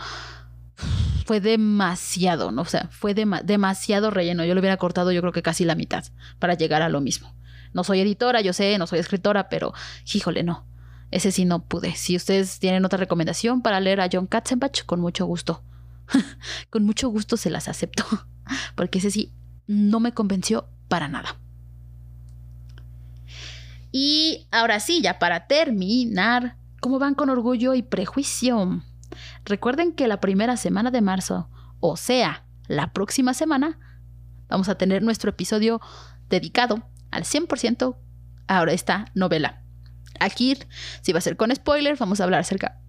[1.26, 2.62] fue demasiado, ¿no?
[2.62, 4.46] O sea, fue demasiado relleno.
[4.46, 6.06] Yo lo hubiera cortado yo creo que casi la mitad
[6.40, 7.36] para llegar a lo mismo.
[7.74, 9.74] No soy editora, yo sé, no soy escritora, pero
[10.14, 10.68] híjole, no.
[11.12, 11.96] Ese sí no pude.
[11.96, 15.64] Si ustedes tienen otra recomendación para leer a John Katzenbach, con mucho gusto.
[16.70, 18.06] con mucho gusto se las acepto.
[18.76, 19.34] Porque ese sí
[19.68, 21.38] no me convenció para nada.
[23.92, 28.82] Y ahora sí, ya para terminar, ¿cómo van con orgullo y prejuicio?
[29.46, 31.50] Recuerden que la primera semana de marzo,
[31.80, 33.80] o sea, la próxima semana,
[34.50, 35.80] vamos a tener nuestro episodio
[36.30, 37.96] dedicado al 100%
[38.48, 39.62] a esta novela.
[40.20, 40.58] Aquí,
[41.02, 42.80] si va a ser con spoilers, vamos a hablar acerca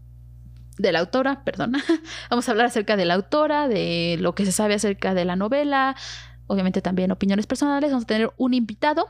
[0.79, 1.75] de la autora, perdón.
[2.31, 5.37] vamos a hablar acerca de la autora, de lo que se sabe acerca de la
[5.37, 5.97] novela,
[6.47, 7.91] obviamente también opiniones personales.
[7.91, 9.07] Vamos a tener un invitado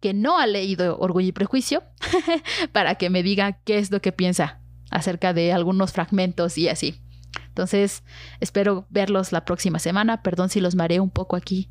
[0.00, 1.82] que no ha leído Orgullo y Prejuicio
[2.72, 4.60] para que me diga qué es lo que piensa
[4.90, 7.00] acerca de algunos fragmentos y así.
[7.48, 8.04] Entonces,
[8.40, 10.22] espero verlos la próxima semana.
[10.22, 11.70] Perdón si los mareo un poco aquí,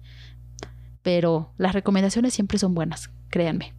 [1.01, 3.73] pero las recomendaciones siempre son buenas, créanme.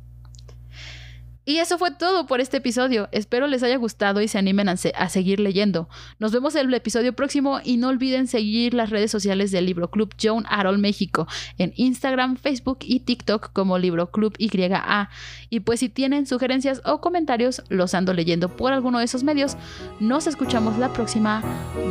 [1.44, 3.08] Y eso fue todo por este episodio.
[3.12, 5.88] Espero les haya gustado y se animen a, seguir leyendo.
[6.18, 9.90] Nos vemos en el episodio próximo y no olviden seguir las redes sociales del Libro
[9.90, 11.26] Club Joan Arol México
[11.58, 15.10] en Instagram, Facebook y TikTok como Libro Club YA.
[15.50, 19.56] Y pues si tienen sugerencias o comentarios, los ando leyendo por alguno de esos medios.
[20.00, 21.42] Nos escuchamos la próxima.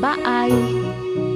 [0.02, 1.33] Bye.